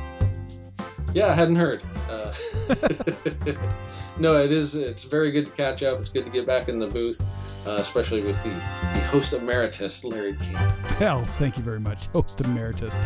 yeah, 1.14 1.28
I 1.28 1.34
hadn't 1.34 1.56
heard. 1.56 1.84
Uh, 2.10 2.32
no, 4.20 4.42
it 4.44 4.52
is. 4.52 4.76
It's 4.76 5.04
very 5.04 5.32
good 5.32 5.48
to 5.48 5.52
catch 5.54 5.82
up. 5.82 6.00
It's 6.00 6.10
good 6.10 6.26
to 6.26 6.32
get 6.32 6.46
back 6.46 6.70
in 6.70 6.78
the 6.78 6.88
booth, 6.88 7.26
uh, 7.66 7.72
especially 7.72 8.22
with 8.22 8.42
the, 8.44 8.50
the 8.50 9.08
host 9.08 9.34
emeritus, 9.34 10.04
Larry 10.04 10.36
King. 10.38 10.56
Hell, 11.00 11.24
thank 11.24 11.58
you 11.58 11.64
very 11.64 11.80
much, 11.80 12.06
host 12.08 12.40
emeritus. 12.42 13.06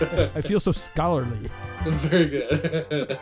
I 0.00 0.40
feel 0.42 0.60
so 0.60 0.72
scholarly. 0.72 1.50
very 1.94 2.28
good. 2.28 3.18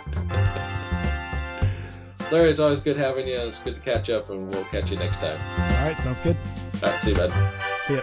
Larry, 2.32 2.50
it's 2.50 2.58
always 2.58 2.80
good 2.80 2.96
having 2.96 3.28
you. 3.28 3.36
It's 3.36 3.58
good 3.60 3.76
to 3.76 3.80
catch 3.80 4.10
up, 4.10 4.30
and 4.30 4.48
we'll 4.48 4.64
catch 4.64 4.90
you 4.90 4.98
next 4.98 5.20
time. 5.20 5.40
All 5.40 5.88
right, 5.88 5.98
sounds 5.98 6.20
good. 6.20 6.36
All 6.82 6.90
right, 6.90 7.02
see 7.02 7.10
you, 7.10 7.16
bud. 7.16 7.32
See 7.86 7.94
ya. 7.94 8.00